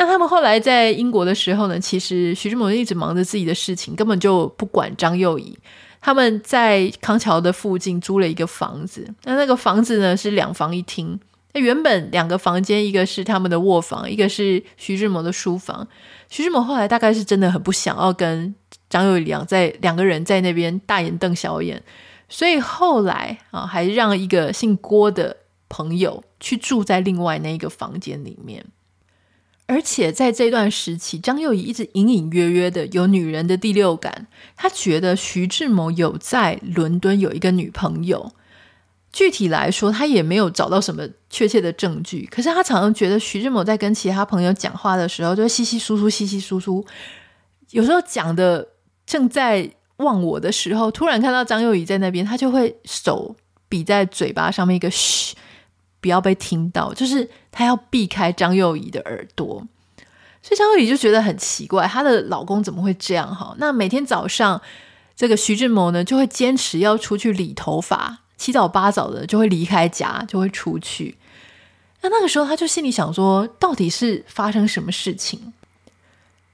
[0.00, 5.54] 那他们后来在英国的时候呢，其实徐志摩一直忙着自己的事情，根本就不管张幼仪。
[6.00, 11.20] 他们在康桥的附近租了一个房子，那那个房子呢是两房一厅。
[11.52, 15.86] 那原本两个房间，一个是他们的卧房，一个是徐志摩的书房。
[16.30, 18.54] 徐志摩后来大概是真的很不想要跟
[18.88, 21.82] 张幼仪两在两个人在那边大眼瞪小眼。
[22.30, 25.36] 所以后来啊，还让一个姓郭的
[25.68, 28.64] 朋友去住在另外那一个房间里面。
[29.70, 34.26] 而且在这段时期，张幼仪一直隐隐约约的有女人的第六感。
[34.56, 38.32] 她觉得徐志摩有在伦敦有一个女朋友。
[39.12, 42.28] 具体来说，她也没有找到什么确切的证据。
[42.30, 46.84] 可是她常常觉得徐志摩在跟其他朋友讲话的时候，就会窸窸窣窣、窸窸窣窣。
[47.70, 48.68] 有时候讲的
[49.06, 49.70] 正在。
[50.00, 53.36] 忘我的时候，突然看到张幼仪在那边，他就会手
[53.68, 55.36] 比在嘴巴上面一个嘘，
[56.00, 59.66] 不要被听到，就是她要避开张幼仪的耳朵。
[60.42, 63.34] 所以张幼仪就觉得很奇怪，她的老公怎么会这样？
[63.34, 64.60] 哈，那每天早上，
[65.14, 71.16] 这个徐志摩呢就会坚持要出去理头发，七早八早的就会离开家，就会出去。
[72.00, 75.52] 那那个时候，他就心里想说，到底是发生什么事情？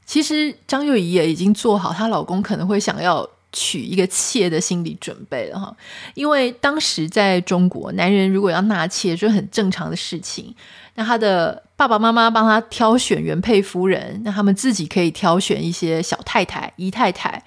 [0.04, 3.28] 其实张幼仪也已经做好她老公可能会想要。
[3.52, 5.74] 娶一个妾的心理准备了哈，
[6.12, 10.54] 因为当时在中国，男人如果要纳妾，就是很正常的事情。
[10.96, 17.44] 那他的爸爸妈妈帮他挑选原配夫人，那他们自己可以挑选一些小太太、姨太太，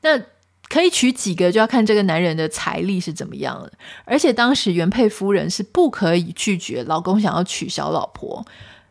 [0.00, 0.18] 那
[0.68, 3.70] 可以娶几个，就要看这个男人的财力是怎么样了。
[4.04, 8.46] 而且当时原配夫人是不可以拒绝老公想要娶小老婆。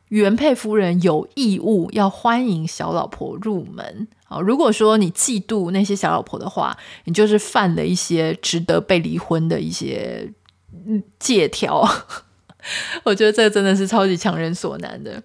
[0.09, 4.41] 原配夫人有义务要欢迎小老婆入门啊！
[4.41, 10.33] 如果说你嫉妒那些小老婆的话，你就是犯了一些值得被离婚的一些
[11.17, 11.87] 借条。
[13.03, 15.21] 我觉得这真的是超级强人所难的。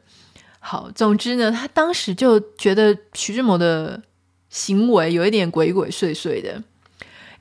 [0.61, 4.03] 好，总之呢，他当时就觉得徐志摩的
[4.51, 6.63] 行为有一点鬼鬼祟祟的，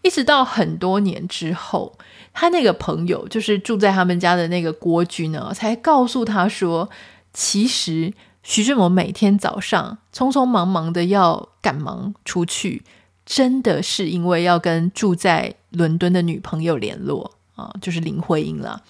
[0.02, 1.98] 一直到很多年之后，
[2.34, 6.90] 他那个朋友就是住在他们家的那个郭君呢，才告诉他说。
[7.38, 12.82] 其实徐志摩每天早上匆匆忙忙的要赶忙出去，
[13.26, 18.82] 真的是因为要跟住在伦敦的女朋友联络啊，就是林徽因了。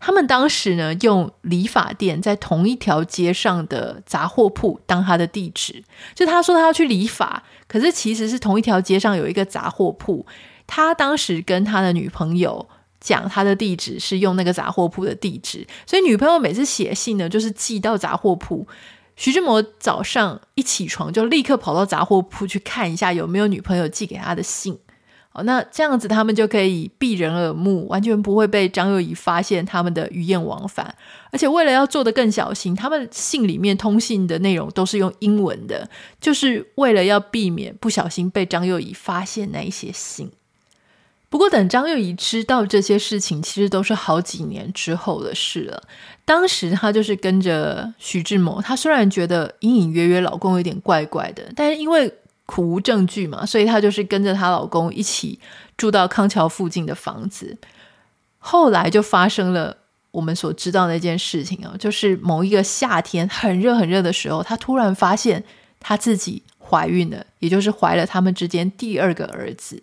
[0.00, 5.84] 他们当时呢，用理发店在同一条街上的杂货铺当他的地址，
[6.14, 10.26] 就他说他要去理发，可是其实是同一条街上有一个杂货铺，
[10.66, 12.68] 他当时跟他的女朋友。
[13.02, 18.68] 讲他的地址是用那个杂货铺的地址，所以女朋友每次写信呢，就是寄到杂货铺。
[19.16, 24.78] 徐志摩早上一起床就立刻跑到杂货铺去看一下有没有女朋友寄给他的信。
[25.32, 30.92] 哦，那这样子他们就可以避人耳目，完全不会被张幼仪发现他们的鱼雁往返。
[31.30, 35.88] 而且为了要做得更小心，他们信里面通信的内容都是用英文的，
[36.20, 40.32] 就是为了要避免不小心被张幼仪发现那一些信。
[41.28, 45.80] 不过，等张幼仪知道这些事情，其实都是好几年之后的事了。
[46.24, 52.12] 当时她就是跟着徐志摩，她虽然觉得隐隐约约老公有点怪怪的，但是因为
[52.50, 55.38] 苦无证据嘛，所以她就是跟着她老公一起
[55.76, 57.56] 住到康桥附近的房子。
[58.38, 59.76] 后来就发生了
[60.10, 65.44] 我们所知道的那件事情啊，就是某一个夏天很热很热的时候，她突然发现
[65.78, 69.80] 她自己怀孕了，也就是怀了他们之间第二个儿子。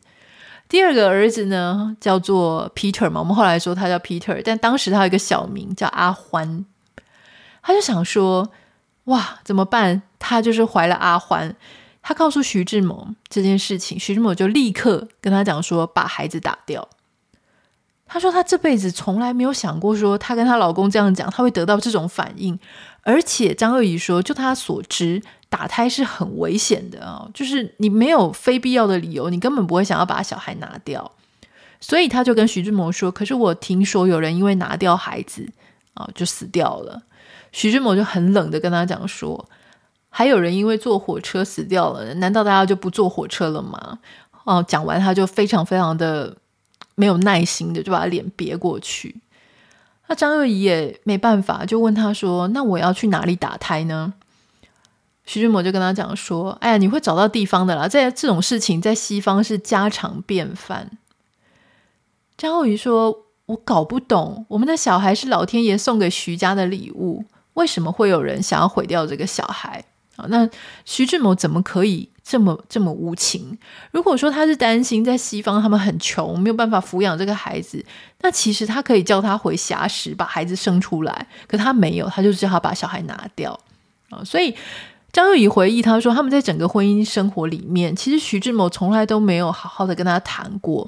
[0.68, 6.65] 第二个儿子呢，叫做 Peter 嘛，我们后来说他叫 Peter，但当时他有一个小名叫阿欢，
[7.61, 8.52] 他就想说，
[9.06, 10.02] 哇，怎么办？
[10.19, 11.56] 他就是怀了阿欢，
[12.08, 16.88] 他告诉徐志摩这件事情，徐志摩就立刻跟他讲说，把孩子打掉。
[18.06, 22.58] 他说他这辈子从来没有想过说，他跟他老公这样讲，他会得到这种反应，
[23.02, 25.22] 而且张幼仪说，就他所知。
[25.50, 31.12] 打胎是很危险的啊，就是你没有非必要的理由，你根本不会想要把小孩拿掉。
[31.82, 35.46] 所以他就跟徐志摩说：“可是我听说有人因为拿掉孩子
[35.94, 37.02] 啊，就死掉了。
[37.52, 39.50] 徐志摩就很冷的跟他讲说
[40.18, 43.99] ：“还有人因为坐火车死掉了，难道大家就不坐火车了吗？”
[44.45, 46.35] 哦，讲完他就非常非常的
[46.95, 49.18] 没有耐心的就把脸别过去。
[50.07, 54.15] 那张幼仪也没办法，就问他说：“那我要去哪里打胎呢？”
[55.23, 60.98] 徐志摩就跟他讲说：“哎呀，你会找到地方的啦，在这种事情在西方是家常便饭。”
[62.35, 67.23] 张幼仪说：“我搞不懂，我们的小孩是老天爷送给徐家的礼物，
[67.53, 69.85] 为什么会有人想要毁掉这个小孩？
[70.18, 70.48] 啊，那
[70.84, 73.57] 徐志摩怎么可以这么这么无情？
[73.91, 77.85] 如果说他是担心在西方他们很穷，没有办法抚养这个孩子，
[78.22, 83.57] 那其实他可以叫他回硖石把孩子生出来，可他没有，他就叫他把小孩拿掉
[84.10, 84.53] 啊，所以。”
[85.14, 90.88] 张幼仪回忆，他说：“他们在整个婚姻生活里面，其实徐志摩从来都没有好好的跟他谈过，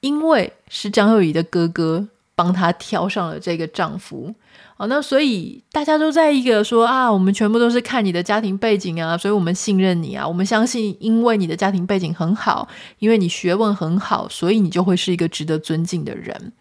[0.00, 4.34] 因为是张幼仪的哥哥帮他挑上了这个丈夫。
[4.76, 12.66] 好，那所以大家都在一个说啊，我们全部都是看你的家庭背景啊，所以我们信任你啊，我们相信，因为你的家庭背景很好，
[12.98, 16.52] 因为你学问很好，所以你就会是一个值得尊敬的人。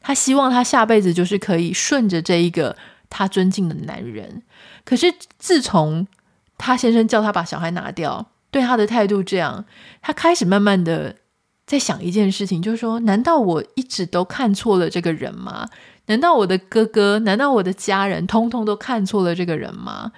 [0.00, 2.76] 他希望他下辈子就是可以顺着这一个
[3.10, 4.42] 他尊敬的男人。
[4.84, 6.06] 可是自从
[6.56, 9.64] 他先生叫他把小孩拿掉，对他的态度这样，
[10.00, 11.16] 他开始慢慢的
[11.66, 15.68] 在想一件事情，就是说，难道我一直都看错了这个人吗？
[16.08, 20.12] 难道我的哥哥，难道我的家人，通通都看错了这个人吗？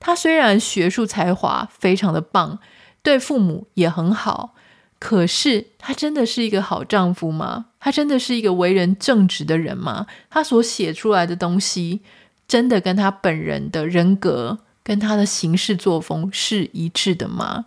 [0.00, 2.58] 他虽然学术才华非常的棒，
[3.02, 4.54] 对父母也很好，
[4.98, 7.66] 可是他真的是一个好丈夫吗？
[7.80, 10.06] 他真的是一个为人正直的人吗？
[10.28, 12.02] 他所写出来的东西，
[12.46, 17.66] 真的跟他本人的人格，跟他的行事作风是一致的吗？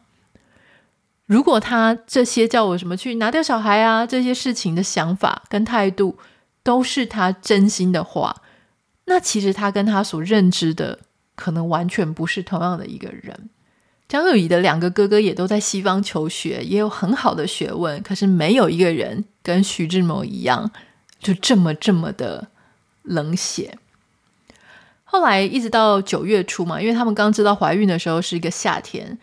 [1.25, 6.17] 如果他这些叫我什么去拿掉小孩啊，这些事情的想法跟态度
[6.67, 8.41] 都是他真心的话，
[9.05, 10.99] 那其实他跟他所认知的
[11.33, 13.49] 可能完全不是同样的一个人。
[14.09, 20.69] 张幼仪的两个哥哥也都在西方求学，也有很好的学问，可是没有一个人跟徐志摩一样，
[21.21, 22.49] 就这么这么的
[23.03, 23.77] 冷血。
[25.05, 29.17] 后来一直到九月初嘛，因为他们刚知道怀孕的时候是一个夏天，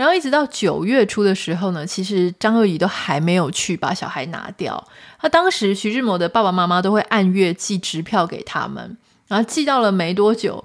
[0.00, 4.82] 然后一直到九月初的时候呢，其实张幼仪都还没有去把小孩拿掉。
[5.20, 8.96] 他当时徐志摩的爸爸妈妈都会按月寄支票给他们，
[9.28, 10.64] 然后寄到了没多久，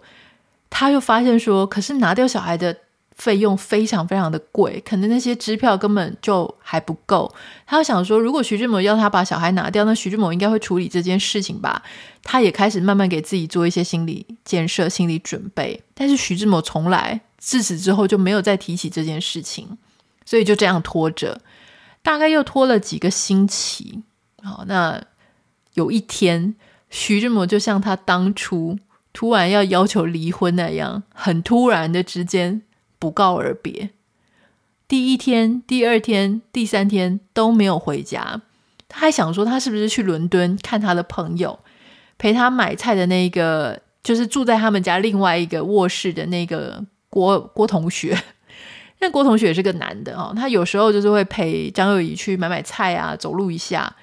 [0.70, 2.78] 他又发现说，可是拿掉小孩的。
[3.18, 7.34] 费用非常非常的贵，可能那些支票根本就还不够。
[7.66, 11.82] 他想说，如果徐志摩要他把小孩拿掉，那徐志摩应该会处理这件事情吧？
[12.24, 15.82] 他也开始慢慢给自己做一些心理建设、心理准备。
[15.94, 19.78] 但是徐志摩从来自此之后就没有再提起这件事情，
[20.26, 21.40] 所以就这样拖着，
[22.02, 24.02] 大概又拖了几个星期。
[24.42, 25.00] 好，那
[25.76, 26.56] 有一天，
[26.90, 28.80] 徐志摩就像他当初
[29.14, 32.64] 突然要要求离婚那样，很突然的之间。
[32.98, 33.92] 不告而别，
[34.88, 38.42] 第一天、第二天、第三天都没有回家。
[38.88, 41.60] 他还想说，他是不是去伦敦看他的朋友，
[42.18, 46.84] 陪他买菜的那个，就是住在他们家另外一个卧室的那个
[47.16, 48.22] 郭郭同学。
[49.00, 53.96] 那郭同学也是个男的哦，他有时候就是会陪张幼仪去买买菜啊，走路一下。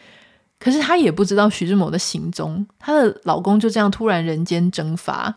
[0.59, 5.35] 可是他也不知道徐志摩的行踪，他的老公就这样突然人间蒸发。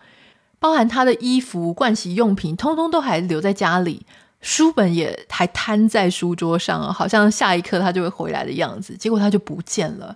[0.57, 4.06] 包含他的衣服、盥洗用品，通通都还留在家里，
[4.39, 8.95] 书本也还摊在书桌上，好像下一刻他就会回来的样子。
[8.95, 10.15] 结果他就不见了。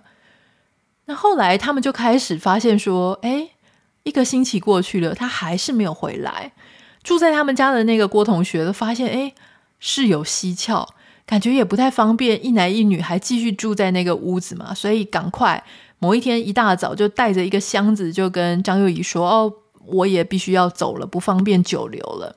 [1.04, 3.50] 那后来他们就开始发现说，哎，
[4.04, 6.52] 一个星期过去了，他还是没有回来。
[7.02, 9.34] 住在他们家的那个郭同学都发现，哎，
[9.78, 10.88] 事有蹊跷，
[11.26, 15.64] 感觉也不太方便，一男一女还继续住在那个屋子嘛，所以赶快
[15.98, 19.54] 某一天一大早就带着一个箱子，就跟张幼仪说，哦。
[19.86, 22.36] 我也必须要走了，不方便久留了。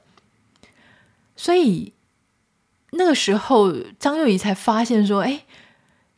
[1.36, 1.94] 所以
[2.92, 5.44] 那个时候，张幼仪才发现说：“哎，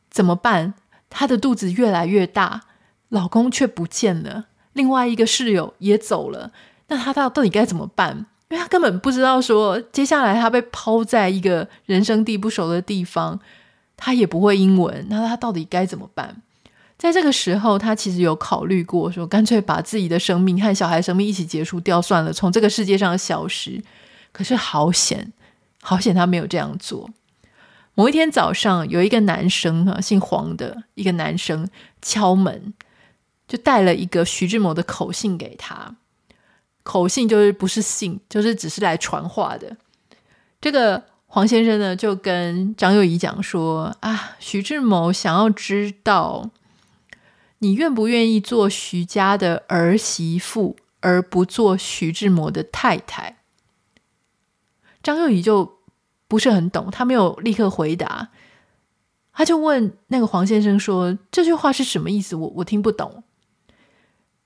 [0.09, 0.75] 怎么办？
[1.09, 2.61] 她的肚子越来越大，
[3.09, 6.51] 老公却不见了，另外一个室友也走了。
[6.87, 8.27] 那她到到底该怎么办？
[8.49, 13.39] 因为他根本不知道说，接下来他被抛在一个人生地不熟的地方，
[13.97, 16.41] 他也不会英文，那他到底该怎么办？”
[16.97, 23.83] 在这个时候，他其实有考虑过说，干脆把自己的生命和小孩生命一起结束掉算了，从这个世界上消失。
[24.31, 25.33] 可是好险，
[25.81, 27.09] 好险，他没有这样做。
[27.95, 31.69] 某一天早上，有一个男生啊，姓黄的一个男生
[32.01, 32.73] 敲门，
[33.45, 35.95] 就带了一个徐志摩的口信给他。
[36.85, 39.75] 口信就是不是信，就是只是来传话的。
[40.61, 46.51] 这个黄先生呢，就跟张幼仪讲说：“啊，徐志摩想要知道。”
[47.59, 53.37] 你愿不愿意做徐家的儿媳妇，而不做徐志摩的太太？”
[55.01, 55.79] 张幼仪就
[56.27, 58.29] 不是很懂，他没有立刻回答，
[59.33, 62.35] 他就问那个黄先生说：“这句话是什么意思？
[62.35, 63.23] 我我听不懂。”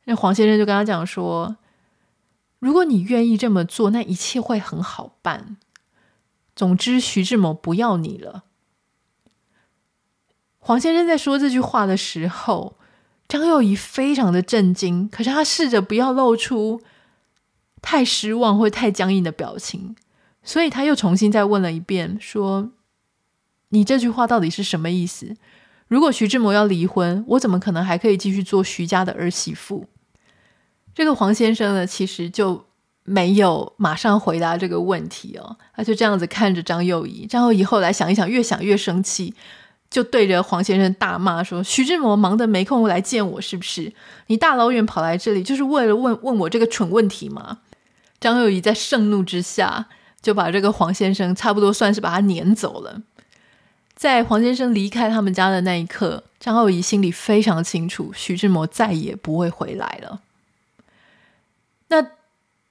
[0.05, 1.57] 那黄先生就跟他讲说
[2.59, 5.57] ：“如果你愿意这么做，那一切会很好办。
[6.55, 8.43] 总之，徐志摩不要你了。”
[10.59, 12.77] 黄先生在说这句话的时候，
[13.27, 16.81] 张幼仪非常的震惊，可是他试着不要露出
[17.81, 19.95] 太失望或太僵硬的表情，
[20.43, 22.71] 所以他又重新再问了一遍，说
[23.69, 25.37] ：“你这句话到底是什么意思？
[25.87, 29.87] 如果徐志摩要离婚，我怎么可能还可以继续做徐家的儿媳妇？”
[30.99, 32.61] 这个黄先生呢，其实就
[33.05, 37.25] 没有马上回答这个问题哦，他就这样子看着张幼仪。
[37.25, 39.33] 张幼仪后来想一想，越想越生气，
[39.89, 43.93] 就对着黄先生大骂说：“徐志摩忙得没空来见我，是不是？
[44.27, 47.59] 你大老远跑来这里，就是为了问问我这个蠢问题吗？”
[48.19, 49.85] 张幼仪在盛怒之下，
[50.21, 53.01] 就把这个黄先生差不多算是把他撵走了。
[53.95, 60.19] 在黄先生离开他们家的那一刻，张幼仪心里非常清楚，徐志摩再也不会回来了。
[61.89, 62.03] 那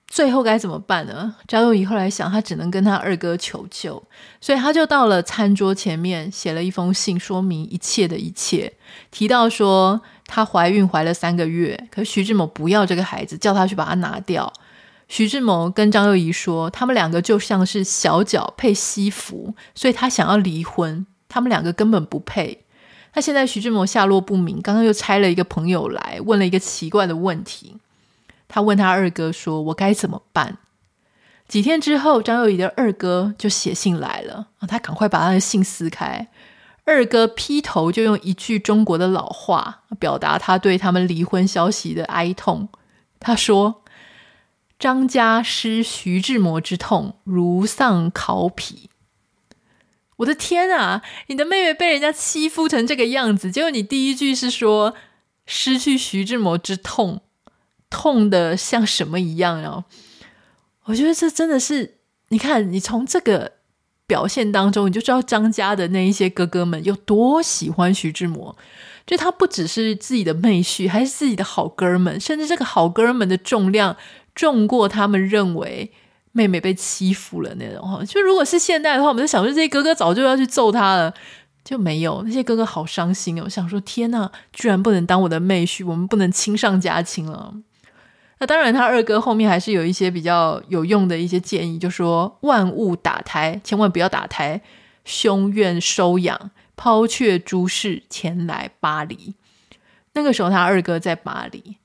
[0.07, 1.37] 最后该怎么办呢？
[1.47, 4.03] 张幼仪后来想，他只能跟他二哥求救，
[4.41, 8.73] 所以他就到了餐桌前面，写了一封信，说明一切的一切，
[9.11, 14.51] 提到说她怀孕怀了三个月，可徐志摩不要这个孩子，叫他去把它拿掉。
[15.09, 22.65] 徐志摩跟张幼仪说，他们两个就像是小脚配西服，所以他想要离婚，他们两个根本不配。
[23.15, 27.77] 那现在徐志摩下落不明，刚刚又差了一个朋友来问了一个奇怪的问题。
[28.49, 30.59] 他问他二哥说：“我该怎么办？”
[31.47, 34.49] 几天之后，张幼仪的二哥就写信来了！
[34.67, 36.29] 他赶快把他的信撕开。
[36.85, 42.69] 二哥劈头就用一句中国的老话表达他对他们离婚消息的哀痛。
[43.21, 43.83] 他说
[44.79, 48.89] ：“张家失徐志摩之痛，如丧考妣。”
[50.17, 51.03] 我的天啊！
[51.29, 54.95] 你的妹妹被人家欺负成这个样子，结果你第一句是说
[55.47, 57.23] 失去徐志摩之痛。
[57.91, 59.85] 痛的像什么一样哦？
[60.85, 61.99] 我觉得这真的是，
[62.29, 63.53] 你看，你从这个
[64.07, 68.57] 表现当中，你就知道张家的那一些哥哥们有多喜欢徐志摩。
[69.07, 73.97] 就他不只是自己的妹婿，还是自己的好哥们，甚至这个好哥们的重量
[74.35, 75.91] 重过他们认为
[76.33, 78.05] 妹妹被欺负了那种哈。
[78.05, 81.15] 就如果是现代的话，我们就想说这些哥哥早就要去揍他了。
[81.65, 87.53] 就没有那些哥哥好伤心哦，我想说天哪，居然不能当我的妹婿，我们不能亲上加亲了。
[88.41, 94.61] 那当然，他二哥后面还是有一些比较有用的一些建议，就说万物打胎，千万不要打胎，
[95.05, 99.35] 凶愿收养，抛却诸事，前来巴黎。
[100.13, 101.79] 那个时候，他二哥在巴黎，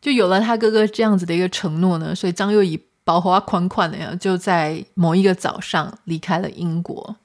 [0.00, 7.16] 就有了他哥哥这样子的一个承诺呢，所以张幼仪保护他款款的呀，就在某一个早上离开了英国。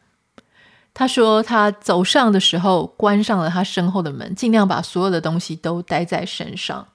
[0.94, 6.88] 他说，他走上的时候，关上了他身后的门，尽量把所有的东西都带在身上。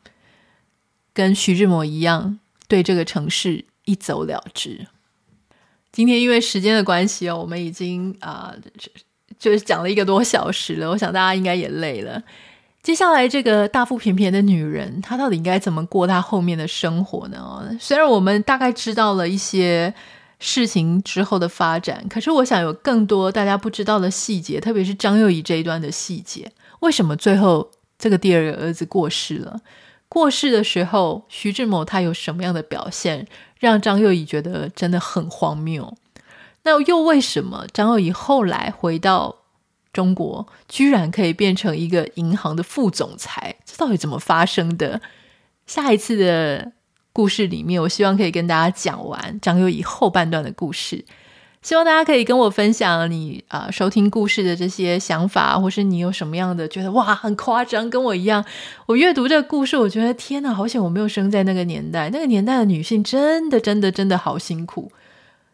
[1.16, 2.38] 跟徐志摩一样，
[2.68, 4.86] 对这个城市一走了之。
[5.90, 8.54] 今天因为时间的关系哦，我们已经啊、
[9.38, 10.90] 就是讲了一个多小时了。
[10.90, 12.22] 我想大家应该也累了。
[12.82, 17.74] 接下来这个大腹便便的女人，她到底应该怎么过她后面的生活呢？
[17.80, 19.94] 虽然我们大概知道了一些
[20.38, 26.52] 事情之后的发展，可是我想有更多大家不知道的细节，特别是张幼仪这一段的细节。
[26.80, 29.58] 为什么最后这个第二个儿子过世了？
[30.16, 33.26] 过世的时候，徐志摩他有什么样的表现，
[33.60, 35.94] 让张幼仪觉得真的很荒谬？
[36.62, 39.36] 那又为什么张幼仪后来回到
[39.92, 43.56] 中国，居然可以变成一个银行的副总裁？
[43.66, 45.02] 这到底怎么发生的？
[45.66, 46.72] 下一次的
[47.12, 51.04] 故事里面，我希望可以跟大家讲完张幼仪后半段的故事。
[51.66, 58.44] 希望大家可以跟我分享你啊、呃、收听故事的这些想法，或是你有什么样的觉得哇很夸张，跟我一样。
[58.86, 62.08] 我阅读这个故事，我觉得天哪，好险我没有生在那个年代。
[62.10, 64.92] 那个年代的女性真的真的真的好辛苦，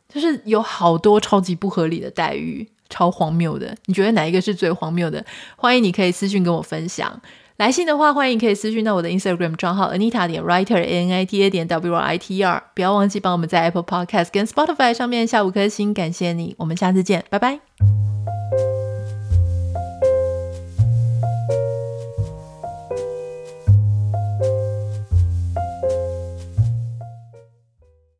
[0.07, 3.75] 就是有好多超级不合理的待遇，超荒谬的。
[3.87, 5.25] 你觉得哪一个是最荒谬的？
[5.57, 7.23] 欢迎你可以私信跟我分享。
[7.63, 12.39] 来信的话，欢迎可以私讯到我的 Instagram 账号 Anita 点 Writer A N I T A 点 W R I T
[12.39, 17.61] E R，不要忘记帮我们在 Apple Podcast 跟 Spotify 上面下五颗星，感谢你，我们下次见，拜拜。